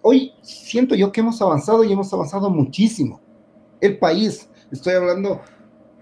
hoy 0.00 0.32
siento 0.40 0.94
yo 0.94 1.12
que 1.12 1.20
hemos 1.20 1.42
avanzado 1.42 1.84
y 1.84 1.92
hemos 1.92 2.10
avanzado 2.14 2.48
muchísimo. 2.48 3.20
El 3.82 3.98
país, 3.98 4.48
estoy 4.70 4.94
hablando 4.94 5.42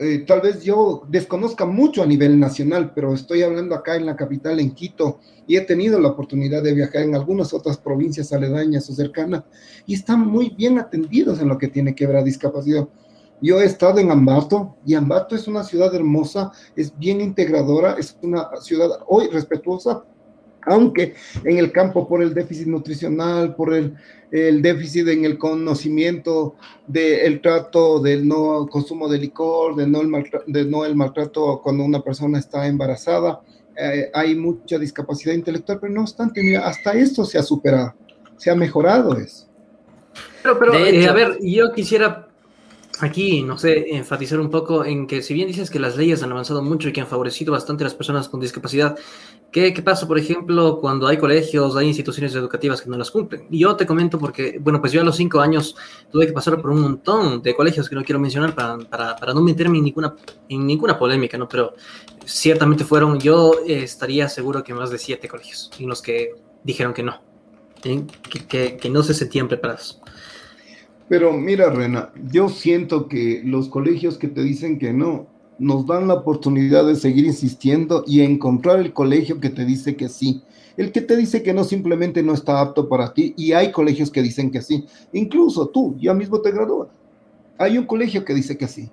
eh, 0.03 0.25
tal 0.27 0.41
vez 0.41 0.63
yo 0.65 1.03
desconozca 1.09 1.67
mucho 1.67 2.03
a 2.03 2.07
nivel 2.07 2.41
nacional, 2.41 2.93
pero 2.95 3.13
estoy 3.13 3.43
hablando 3.43 3.75
acá 3.75 3.97
en 3.97 4.07
la 4.07 4.17
capital, 4.17 4.59
en 4.59 4.71
Quito, 4.71 5.19
y 5.47 5.59
he 5.59 5.61
tenido 5.61 6.01
la 6.01 6.09
oportunidad 6.09 6.63
de 6.63 6.73
viajar 6.73 7.03
en 7.03 7.15
algunas 7.15 7.53
otras 7.53 7.77
provincias 7.77 8.33
aledañas 8.33 8.89
o 8.89 8.95
cercanas, 8.95 9.45
y 9.85 9.93
están 9.93 10.27
muy 10.27 10.49
bien 10.57 10.79
atendidos 10.79 11.39
en 11.41 11.49
lo 11.49 11.59
que 11.59 11.69
tiene 11.69 11.95
que 11.95 12.07
ver 12.07 12.17
a 12.17 12.25
discapacidad. 12.25 12.89
Yo 13.43 13.61
he 13.61 13.67
estado 13.67 13.99
en 13.99 14.11
Ambato, 14.11 14.77
y 14.87 14.95
Ambato 14.95 15.37
es 15.37 15.47
una 15.47 15.65
ciudad 15.65 15.95
hermosa, 15.95 16.51
es 16.75 16.99
bien 16.99 17.21
integradora, 17.21 17.97
es 17.99 18.17
una 18.23 18.49
ciudad 18.63 18.89
hoy 19.07 19.29
respetuosa, 19.29 20.03
aunque 20.66 21.14
en 21.44 21.59
el 21.59 21.73
campo 21.73 22.09
por 22.09 22.23
el 22.23 22.35
déficit 22.35 22.66
nutricional, 22.66 23.55
por 23.55 23.75
el 23.75 23.96
el 24.31 24.62
déficit 24.62 25.09
en 25.09 25.25
el 25.25 25.38
conocimiento 25.38 26.57
del 26.87 27.40
trato 27.40 28.01
del 28.01 28.27
no 28.27 28.66
consumo 28.68 29.09
de 29.09 29.18
licor, 29.18 29.77
del 29.77 29.90
no 29.90 30.01
el, 30.01 30.09
maltrato, 30.09 30.44
no 30.46 30.85
el 30.85 30.94
maltrato 30.94 31.61
cuando 31.62 31.85
una 31.85 32.01
persona 32.01 32.38
está 32.38 32.66
embarazada. 32.66 33.40
Eh, 33.77 34.11
hay 34.12 34.35
mucha 34.35 34.79
discapacidad 34.79 35.35
intelectual, 35.35 35.79
pero 35.81 35.92
no 35.92 36.03
obstante, 36.03 36.42
mira, 36.42 36.66
hasta 36.66 36.92
esto 36.92 37.25
se 37.25 37.38
ha 37.38 37.42
superado, 37.42 37.94
se 38.37 38.51
ha 38.51 38.55
mejorado 38.55 39.16
eso. 39.16 39.49
Pero, 40.42 40.59
pero 40.59 40.75
eh, 40.75 41.07
a 41.07 41.12
ver, 41.12 41.38
yo 41.42 41.73
quisiera 41.73 42.29
aquí, 43.03 43.43
no 43.43 43.59
sé, 43.59 43.95
enfatizar 43.95 44.41
un 44.41 44.51
poco 44.51 44.85
en 44.85 45.07
que 45.07 45.23
si 45.23 45.35
bien 45.35 45.49
dices 45.49 45.71
que 45.71 45.79
las 45.79 45.97
leyes 45.97 46.23
han 46.23 46.33
avanzado 46.33 46.63
mucho 46.63 46.89
y 46.89 46.93
que 46.93 47.01
han 47.01 47.07
favorecido 47.07 47.53
bastante 47.53 47.85
a 47.85 47.87
las 47.87 47.95
personas 47.95 48.29
con 48.29 48.41
discapacidad, 48.41 48.97
¿qué, 49.51 49.73
qué 49.73 49.83
pasa, 49.83 50.07
por 50.07 50.19
ejemplo, 50.19 50.79
cuando 50.81 51.07
hay 51.07 51.17
colegios, 51.19 51.77
hay 51.77 51.89
instituciones 51.89 52.35
educativas 52.35 52.83
que 52.83 52.91
no 52.91 52.97
las 52.97 53.11
cumplen? 53.11 53.47
Y 53.51 53.61
yo 53.61 53.77
te 53.77 53.87
comento 53.87 54.19
porque, 54.19 54.59
bueno, 54.61 54.81
pues 54.81 54.93
yo 54.93 55.01
a 55.01 55.05
los 55.05 55.17
cinco 55.17 55.41
años 55.41 55.77
tuve 56.11 56.27
que 56.27 56.33
pasar 56.33 56.61
por 56.61 56.71
un 56.71 56.81
montón 56.81 57.43
de 57.43 57.55
colegios 57.55 57.89
que 57.89 57.95
no 57.95 58.05
quiero 58.05 58.19
mencionar 58.19 58.55
para, 58.55 58.79
para, 58.79 59.17
para 59.17 59.35
no 59.35 59.41
meterme 59.43 59.79
en 59.79 59.85
ninguna, 59.85 60.15
en 60.49 60.67
ninguna 60.67 60.99
polémica, 60.99 61.39
¿no? 61.39 61.49
Pero 61.49 61.75
ciertamente 62.25 62.85
fueron, 62.85 63.19
yo 63.19 63.55
estaría 63.67 64.29
seguro 64.29 64.63
que 64.63 64.75
más 64.75 64.91
de 64.91 64.99
siete 64.99 65.29
colegios 65.29 65.71
en 65.79 65.89
los 65.89 66.03
que 66.03 66.35
dijeron 66.63 66.95
que 66.95 67.03
no, 67.03 67.21
¿eh? 67.85 68.05
que, 68.29 68.47
que, 68.47 68.77
que 68.77 68.91
no 68.91 69.03
se 69.03 69.15
sentían 69.15 69.49
preparados. 69.49 70.01
Pero 71.11 71.33
mira, 71.33 71.70
Rena, 71.70 72.12
yo 72.31 72.49
siento 72.49 73.09
que 73.09 73.42
los 73.44 73.68
colegios 73.68 74.16
que 74.16 74.29
te 74.29 74.44
dicen 74.44 74.79
que 74.79 74.92
no, 74.92 75.27
nos 75.59 75.85
dan 75.85 76.07
la 76.07 76.14
oportunidad 76.14 76.87
de 76.87 76.94
seguir 76.94 77.25
insistiendo 77.25 78.05
y 78.07 78.20
encontrar 78.20 78.79
el 78.79 78.92
colegio 78.92 79.40
que 79.40 79.51
te 79.51 79.64
dice 79.64 79.96
que 79.96 80.09
sí. 80.09 80.44
El 80.77 80.92
que 80.92 81.01
te 81.01 81.16
dice 81.16 81.42
que 81.42 81.53
no 81.53 81.64
simplemente 81.64 82.23
no 82.23 82.33
está 82.33 82.61
apto 82.61 82.88
para 82.88 83.12
ti 83.12 83.35
y 83.37 83.51
hay 83.55 83.73
colegios 83.73 84.09
que 84.09 84.23
dicen 84.23 84.53
que 84.53 84.62
sí. 84.62 84.87
Incluso 85.12 85.66
tú 85.66 85.96
ya 85.99 86.14
mismo 86.14 86.40
te 86.42 86.53
gradúas. 86.53 86.90
Hay 87.59 87.77
un 87.77 87.87
colegio 87.87 88.25
que 88.25 88.33
dice 88.33 88.57
que 88.57 88.68
sí. 88.68 88.88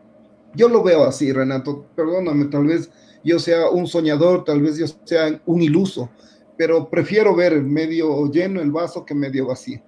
Yo 0.55 0.69
lo 0.69 0.81
veo 0.81 1.03
así, 1.03 1.31
Renato. 1.31 1.85
Perdóname, 1.95 2.45
tal 2.45 2.65
vez 2.65 2.89
yo 3.23 3.37
sea 3.37 3.69
un 3.69 3.85
soñador, 3.85 4.43
tal 4.43 4.59
vez 4.63 4.79
yo 4.79 4.87
sea 5.03 5.39
un 5.45 5.61
iluso, 5.61 6.09
pero 6.57 6.89
prefiero 6.89 7.35
ver 7.35 7.61
medio 7.61 8.25
lleno 8.31 8.59
el 8.59 8.71
vaso 8.71 9.05
que 9.05 9.13
medio 9.13 9.45
vacío. 9.45 9.83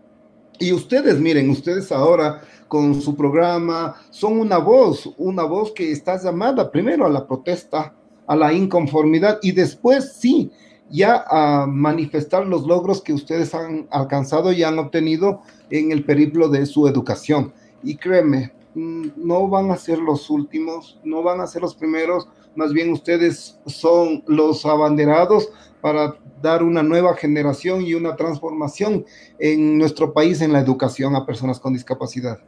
Y 0.60 0.74
ustedes, 0.74 1.18
miren, 1.20 1.50
ustedes 1.50 1.90
ahora 1.92 2.42
con 2.68 3.02
su 3.02 3.16
programa 3.16 3.96
son 4.10 4.40
una 4.40 4.58
voz, 4.58 5.10
una 5.18 5.44
voz 5.44 5.72
que 5.72 5.92
está 5.92 6.22
llamada 6.22 6.70
primero 6.70 7.06
a 7.06 7.10
la 7.10 7.26
protesta, 7.26 7.96
a 8.28 8.36
la 8.36 8.52
inconformidad 8.52 9.40
y 9.42 9.54
después 9.54 10.14
sí, 10.20 10.52
ya 10.90 11.24
a 11.30 11.66
manifestar 11.66 12.46
los 12.46 12.68
logros 12.68 13.02
que 13.02 13.14
ustedes 13.14 13.56
han 13.56 13.88
alcanzado 13.90 14.52
y 14.52 14.64
han 14.64 14.78
obtenido 14.80 15.42
en 15.70 15.92
el 15.94 16.04
periplo 16.04 16.50
de 16.50 16.66
su 16.66 16.88
educación. 16.88 17.54
Y 17.82 17.96
créeme, 17.96 18.52
mm, 18.76 19.08
no 19.16 19.48
van 19.48 19.72
a 19.72 19.78
ser 19.78 20.00
los 20.00 20.30
últimos, 20.30 21.00
no 21.06 21.24
van 21.24 21.40
a 21.40 21.48
ser 21.48 21.62
los 21.62 21.76
primeros, 21.76 22.28
más 22.56 22.74
bien 22.74 22.92
ustedes 22.92 23.58
son 23.66 24.24
los 24.28 24.66
abanderados 24.66 25.50
para 25.82 26.16
dar 26.42 26.64
una 26.64 26.84
nueva 26.84 27.16
generación 27.16 27.82
y 27.82 27.94
una 27.94 28.16
transformación 28.16 29.06
en 29.40 29.78
nuestro 29.78 30.14
país 30.14 30.42
en 30.42 30.54
la 30.54 30.60
educación 30.60 31.16
a 31.16 31.26
personas 31.26 31.60
con 31.60 31.74
discapacidad. 31.74 32.40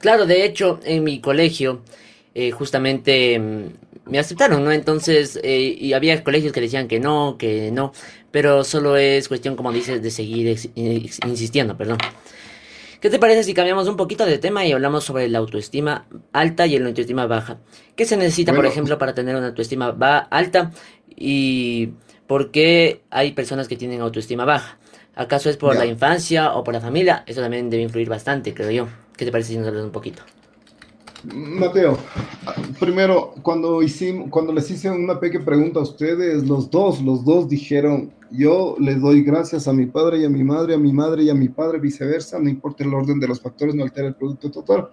Claro, 0.00 0.26
de 0.26 0.44
hecho, 0.44 0.80
en 0.84 1.04
mi 1.04 1.20
colegio, 1.20 1.82
eh, 2.34 2.50
justamente 2.50 3.38
mm, 3.38 4.10
me 4.10 4.18
aceptaron, 4.18 4.64
¿no? 4.64 4.72
Entonces, 4.72 5.38
eh, 5.42 5.76
y 5.78 5.92
había 5.92 6.22
colegios 6.22 6.52
que 6.52 6.60
decían 6.60 6.88
que 6.88 7.00
no, 7.00 7.36
que 7.38 7.70
no, 7.70 7.92
pero 8.30 8.64
solo 8.64 8.96
es 8.96 9.28
cuestión, 9.28 9.56
como 9.56 9.72
dices, 9.72 10.02
de 10.02 10.10
seguir 10.10 10.58
insistiendo, 10.74 11.76
perdón. 11.76 11.98
¿Qué 13.04 13.10
te 13.10 13.18
parece 13.18 13.44
si 13.44 13.52
cambiamos 13.52 13.86
un 13.86 13.96
poquito 13.96 14.24
de 14.24 14.38
tema 14.38 14.64
y 14.64 14.72
hablamos 14.72 15.04
sobre 15.04 15.28
la 15.28 15.38
autoestima 15.38 16.06
alta 16.32 16.66
y 16.66 16.78
la 16.78 16.88
autoestima 16.88 17.26
baja? 17.26 17.58
¿Qué 17.96 18.06
se 18.06 18.16
necesita, 18.16 18.54
por 18.54 18.64
ejemplo, 18.64 18.96
para 18.96 19.14
tener 19.14 19.36
una 19.36 19.48
autoestima 19.48 19.88
alta? 20.30 20.72
Y 21.14 21.90
¿Por 22.26 22.50
qué 22.50 23.02
hay 23.10 23.32
personas 23.32 23.68
que 23.68 23.76
tienen 23.76 24.00
autoestima 24.00 24.44
baja? 24.44 24.78
¿Acaso 25.14 25.50
es 25.50 25.56
por 25.56 25.76
la 25.76 25.86
infancia 25.86 26.54
o 26.54 26.64
por 26.64 26.74
la 26.74 26.80
familia? 26.80 27.22
Eso 27.26 27.40
también 27.40 27.70
debe 27.70 27.82
influir 27.82 28.08
bastante, 28.08 28.54
creo 28.54 28.70
yo. 28.70 28.88
¿Qué 29.16 29.24
te 29.24 29.30
parece 29.30 29.52
si 29.52 29.58
nos 29.58 29.68
hablas 29.68 29.84
un 29.84 29.92
poquito? 29.92 30.22
Mateo, 31.32 31.96
primero, 32.78 33.34
cuando, 33.42 33.82
hicimos, 33.82 34.28
cuando 34.30 34.52
les 34.52 34.70
hice 34.70 34.90
una 34.90 35.18
pequeña 35.18 35.44
pregunta 35.44 35.78
a 35.78 35.82
ustedes, 35.82 36.46
los 36.46 36.70
dos, 36.70 37.00
los 37.00 37.24
dos 37.24 37.48
dijeron, 37.48 38.12
yo 38.30 38.76
le 38.78 38.96
doy 38.96 39.22
gracias 39.22 39.66
a 39.68 39.72
mi 39.72 39.86
padre 39.86 40.18
y 40.18 40.24
a 40.24 40.28
mi 40.28 40.44
madre, 40.44 40.74
a 40.74 40.78
mi 40.78 40.92
madre 40.92 41.22
y 41.22 41.30
a 41.30 41.34
mi 41.34 41.48
padre, 41.48 41.78
viceversa, 41.78 42.38
no 42.38 42.50
importa 42.50 42.84
el 42.84 42.92
orden 42.92 43.20
de 43.20 43.28
los 43.28 43.40
factores, 43.40 43.74
no 43.74 43.84
altera 43.84 44.08
el 44.08 44.14
producto 44.14 44.50
total. 44.50 44.88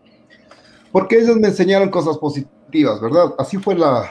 Porque 0.92 1.20
ellos 1.20 1.38
me 1.38 1.48
enseñaron 1.48 1.90
cosas 1.90 2.18
positivas, 2.18 3.02
¿verdad? 3.02 3.34
Así 3.38 3.58
fue 3.58 3.76
la, 3.76 4.10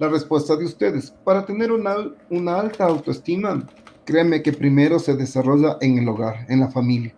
la 0.00 0.08
respuesta 0.08 0.56
de 0.56 0.64
ustedes. 0.64 1.12
Para 1.24 1.44
tener 1.44 1.70
una, 1.70 2.54
alta 2.58 2.84
autoestima, 2.86 3.64
créeme 4.04 4.42
que 4.42 4.52
primero 4.52 4.98
se 4.98 5.14
desarrolla 5.14 5.76
en 5.82 5.98
el 5.98 6.08
hogar, 6.08 6.46
en 6.48 6.60
la 6.60 6.68
familia. 6.68 7.14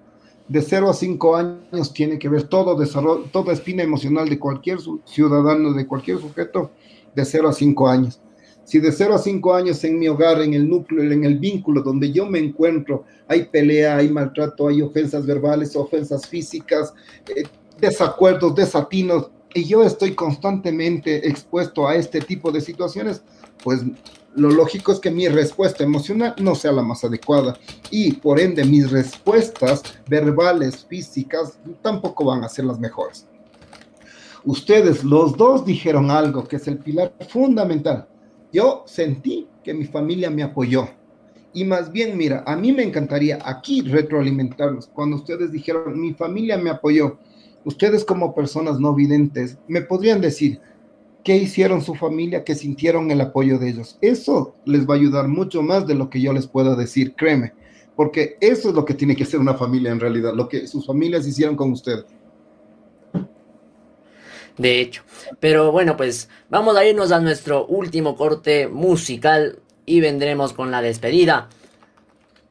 De 0.49 0.61
0 0.61 0.90
a 0.90 0.92
5 0.92 1.37
años 1.37 1.92
tiene 1.95 2.18
que 2.18 2.29
ver 2.29 2.42
todo 2.42 2.75
desarrollo, 2.75 3.25
toda 3.33 3.53
espina 3.53 3.85
emocional 3.85 4.29
de 4.29 4.38
cualquier 4.38 4.79
ciudadano, 5.05 5.73
de 5.73 5.87
cualquier 5.87 6.18
sujeto, 6.18 6.73
de 7.14 7.25
0 7.25 7.49
a 7.49 7.53
5 7.53 7.88
años. 7.88 8.21
Si 8.64 8.81
de 8.81 8.90
0 8.90 9.14
a 9.14 9.18
5 9.18 9.55
años 9.55 9.83
en 9.85 10.01
mi 10.01 10.09
hogar, 10.09 10.42
en 10.42 10.53
el 10.53 10.68
núcleo, 10.68 11.05
en 11.05 11.25
el 11.25 11.38
vínculo 11.38 11.83
donde 11.83 12.11
yo 12.11 12.27
me 12.27 12.40
encuentro, 12.40 13.05
hay 13.29 13.45
pelea, 13.45 13.99
hay 13.99 14.09
maltrato, 14.09 14.66
hay 14.66 14.83
ofensas 14.83 15.25
verbales, 15.25 15.77
ofensas 15.77 16.27
físicas, 16.27 16.92
eh, 17.29 17.45
desacuerdos, 17.81 18.57
desatinos, 18.57 19.31
y 19.55 19.65
yo 19.65 19.83
estoy 19.83 20.15
constantemente 20.15 21.29
expuesto 21.29 21.87
a 21.87 21.97
este 21.97 22.21
tipo 22.21 22.51
de 22.51 22.61
situaciones, 22.61 23.23
pues 23.62 23.83
lo 24.35 24.51
lógico 24.51 24.93
es 24.93 25.01
que 25.01 25.11
mi 25.11 25.29
respuesta 25.29 25.85
emocional 25.85 26.35
no 26.38 26.55
sea 26.55 26.73
la 26.73 26.83
más 26.83 27.05
adecuada 27.05 27.59
y 27.91 28.12
por 28.12 28.41
ende 28.41 28.65
mis 28.65 28.91
respuestas 28.91 29.83
verbales, 30.09 30.87
físicas, 30.87 31.59
tampoco 31.83 32.25
van 32.25 32.45
a 32.45 32.49
ser 32.49 32.65
las 32.65 32.81
mejores. 32.81 33.27
Ustedes, 34.45 35.05
los 35.05 35.37
dos, 35.37 35.65
dijeron 35.65 36.11
algo 36.11 36.45
que 36.49 36.57
es 36.57 36.67
el 36.67 36.79
pilar 36.79 37.12
fundamental. 37.29 38.09
Yo 38.53 38.83
sentí 38.87 39.47
que 39.62 39.73
mi 39.73 39.85
familia 39.85 40.31
me 40.31 40.43
apoyó. 40.43 40.88
Y 41.55 41.65
más 41.65 41.93
bien, 41.93 42.17
mira, 42.17 42.43
a 42.47 42.57
mí 42.57 42.73
me 42.73 42.83
encantaría 42.83 43.38
aquí 43.45 43.83
retroalimentarlos. 43.83 44.88
Cuando 44.88 45.17
ustedes 45.17 45.53
dijeron, 45.53 46.01
mi 46.01 46.15
familia 46.15 46.57
me 46.57 46.71
apoyó, 46.71 47.19
ustedes 47.64 48.05
como 48.05 48.35
personas 48.35 48.79
no 48.79 48.94
videntes, 48.94 49.59
me 49.68 49.83
podrían 49.83 50.20
decir, 50.20 50.61
¿qué 51.25 51.37
hicieron 51.37 51.83
su 51.83 51.94
familia 51.94 52.44
que 52.44 52.55
sintieron 52.55 53.11
el 53.11 53.20
apoyo 53.20 53.59
de 53.59 53.70
ellos? 53.70 53.98
Eso 54.01 54.55
les 54.64 54.88
va 54.88 54.94
a 54.94 54.98
ayudar 54.98 55.29
mucho 55.29 55.62
más 55.62 55.87
de 55.87 55.94
lo 55.94 56.11
que 56.11 56.20
yo 56.20 56.33
les 56.33 56.46
puedo 56.46 56.77
decir, 56.77 57.14
créeme, 57.14 57.53
porque 57.96 58.37
eso 58.40 58.70
es 58.70 58.75
lo 58.75 58.85
que 58.85 58.94
tiene 58.94 59.16
que 59.16 59.25
ser 59.25 59.40
una 59.40 59.55
familia 59.55 59.92
en 59.92 60.01
realidad, 60.01 60.35
lo 60.35 60.48
que 60.48 60.66
sus 60.66 60.87
familias 60.87 61.27
hicieron 61.27 61.57
con 61.57 61.72
ustedes. 61.72 62.05
De 64.59 64.81
hecho, 64.81 65.03
pero 65.40 65.72
bueno, 65.72 65.96
pues 65.96 66.29
vamos 66.51 66.77
a 66.77 66.85
irnos 66.85 67.11
a 67.11 67.20
nuestro 67.20 67.66
último 67.66 68.16
corte 68.16 68.68
musical 68.68 69.61
y 69.87 70.01
vendremos 70.01 70.53
con 70.53 70.70
la 70.70 70.83
despedida. 70.83 71.48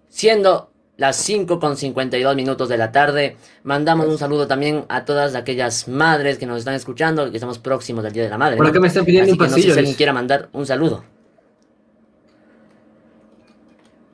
Siendo 0.09 0.70
las 1.01 1.15
5 1.15 1.59
con 1.59 1.77
52 1.77 2.35
minutos 2.35 2.69
de 2.69 2.77
la 2.77 2.91
tarde, 2.91 3.35
mandamos 3.63 4.05
un 4.05 4.19
saludo 4.19 4.45
también 4.45 4.85
a 4.87 5.03
todas 5.03 5.33
aquellas 5.33 5.87
madres 5.87 6.37
que 6.37 6.45
nos 6.45 6.59
están 6.59 6.75
escuchando, 6.75 7.31
que 7.31 7.37
estamos 7.37 7.57
próximos 7.57 8.03
del 8.03 8.13
Día 8.13 8.23
de 8.23 8.29
la 8.29 8.37
Madre. 8.37 8.57
Por 8.57 8.67
acá 8.67 8.79
me 8.79 8.87
están 8.87 9.03
pidiendo 9.03 9.23
Así 9.23 9.31
un 9.31 9.37
que 9.39 9.43
no 9.45 9.49
sé 9.49 9.55
pasillo. 9.55 9.73
si 9.73 9.79
alguien 9.79 9.95
quiera 9.95 10.13
mandar 10.13 10.49
un 10.53 10.67
saludo. 10.67 11.03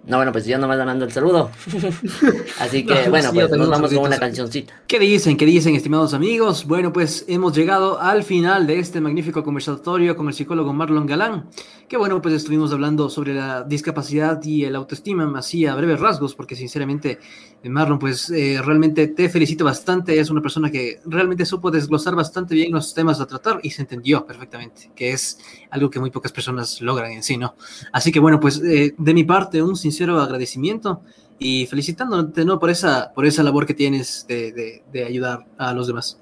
No, 0.07 0.15
bueno, 0.15 0.31
pues 0.31 0.45
yo 0.45 0.57
nomás 0.57 0.77
le 0.77 0.85
mando 0.85 1.03
el 1.03 1.11
saludo. 1.11 1.51
Así 2.59 2.85
que, 2.85 3.03
No, 3.03 3.09
bueno, 3.09 3.29
sí, 3.29 3.37
pues 3.37 3.51
nos 3.51 3.69
vamos 3.69 3.93
con 3.93 4.05
una 4.05 4.17
cancioncita. 4.17 4.73
¿Qué 4.87 4.99
dicen? 4.99 5.35
¿Qué 5.35 5.45
dicen, 5.45 5.75
estimados 5.75 6.13
amigos? 6.13 6.65
Bueno, 6.65 6.93
pues 6.93 7.25
hemos 7.27 7.53
llegado 7.53 7.99
al 7.99 8.23
final 8.23 8.67
de 8.67 8.79
este 8.79 9.01
magnífico 9.01 9.43
conversatorio 9.43 10.15
con 10.15 10.29
el 10.29 10.33
psicólogo 10.33 10.71
Marlon 10.71 11.05
Galán. 11.05 11.49
Que 11.89 11.97
bueno, 11.97 12.21
pues 12.21 12.35
estuvimos 12.35 12.71
hablando 12.71 13.09
sobre 13.09 13.33
la 13.33 13.63
discapacidad 13.63 14.41
y 14.43 14.63
el 14.63 14.77
autoestima, 14.77 15.29
así 15.37 15.65
a 15.65 15.75
breves 15.75 15.99
rasgos, 15.99 16.35
porque 16.35 16.55
sinceramente, 16.55 17.19
eh, 17.61 17.69
Marlon, 17.69 17.99
pues 17.99 18.29
eh, 18.29 18.61
realmente 18.63 19.07
te 19.07 19.27
felicito 19.27 19.65
bastante. 19.65 20.17
Es 20.17 20.29
una 20.29 20.41
persona 20.41 20.71
que 20.71 21.01
realmente 21.05 21.45
supo 21.45 21.69
desglosar 21.69 22.15
bastante 22.15 22.55
bien 22.55 22.71
los 22.71 22.93
temas 22.93 23.19
a 23.19 23.25
tratar 23.25 23.59
y 23.61 23.71
se 23.71 23.81
entendió 23.81 24.25
perfectamente, 24.25 24.89
que 24.95 25.11
es 25.11 25.37
algo 25.69 25.89
que 25.89 25.99
muy 25.99 26.11
pocas 26.11 26.31
personas 26.31 26.81
logran 26.81 27.11
en 27.11 27.23
sí, 27.23 27.35
¿no? 27.35 27.55
Así 27.91 28.09
que 28.09 28.19
bueno, 28.19 28.39
pues 28.39 28.61
eh, 28.63 28.95
de 28.97 29.13
mi 29.13 29.25
parte, 29.25 29.61
un 29.61 29.75
sincero 29.97 30.21
agradecimiento 30.21 31.01
y 31.39 31.65
felicitándote 31.65 32.45
¿no? 32.45 32.59
por, 32.59 32.69
esa, 32.69 33.11
por 33.13 33.25
esa 33.25 33.41
labor 33.43 33.65
que 33.65 33.73
tienes 33.73 34.25
de, 34.27 34.51
de- 34.51 34.83
de 34.91 35.03
ayudar 35.05 35.45
a 35.57 35.73
los 35.73 35.87
demás. 35.87 36.17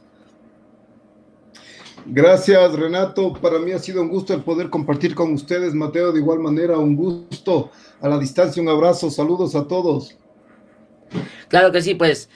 Gracias, 2.06 2.74
Renato. 2.74 3.34
Para 3.34 3.60
mí 3.60 3.72
ha 3.72 3.80
sido 3.80 4.02
un 4.02 4.10
gusto 4.10 4.34
el 4.34 4.44
poder 4.44 4.70
compartir 4.70 5.16
con 5.16 5.34
ustedes, 5.34 5.74
Mateo, 5.74 6.12
de 6.12 6.20
igual 6.20 6.40
manera, 6.40 6.78
un 6.78 6.96
gusto. 6.96 7.72
A 8.02 8.08
la 8.08 8.20
distancia, 8.20 8.62
un 8.62 8.70
abrazo, 8.70 9.10
saludos 9.10 9.56
a 9.56 9.68
todos. 9.68 10.16
Claro 11.48 11.72
que 11.72 11.82
sí, 11.82 11.96
pues 11.96 12.30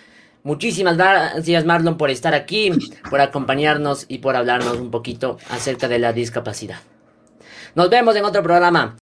muchísimas 0.43 0.97
gracias 0.97 1.65
Marlon 1.65 1.97
por 1.97 2.09
estar 2.09 2.33
aquí, 2.33 2.71
por 3.09 3.21
acompañarnos 3.21 4.05
y 4.07 4.19
por 4.19 4.35
hablarnos 4.35 4.77
un 4.77 4.89
poquito 4.89 5.37
acerca 5.49 5.87
de 5.87 5.99
la 5.99 6.13
discapacidad. 6.13 6.79
Nos 7.75 7.89
vemos 7.89 8.15
en 8.15 8.25
otro 8.25 8.41
programa. 8.41 8.97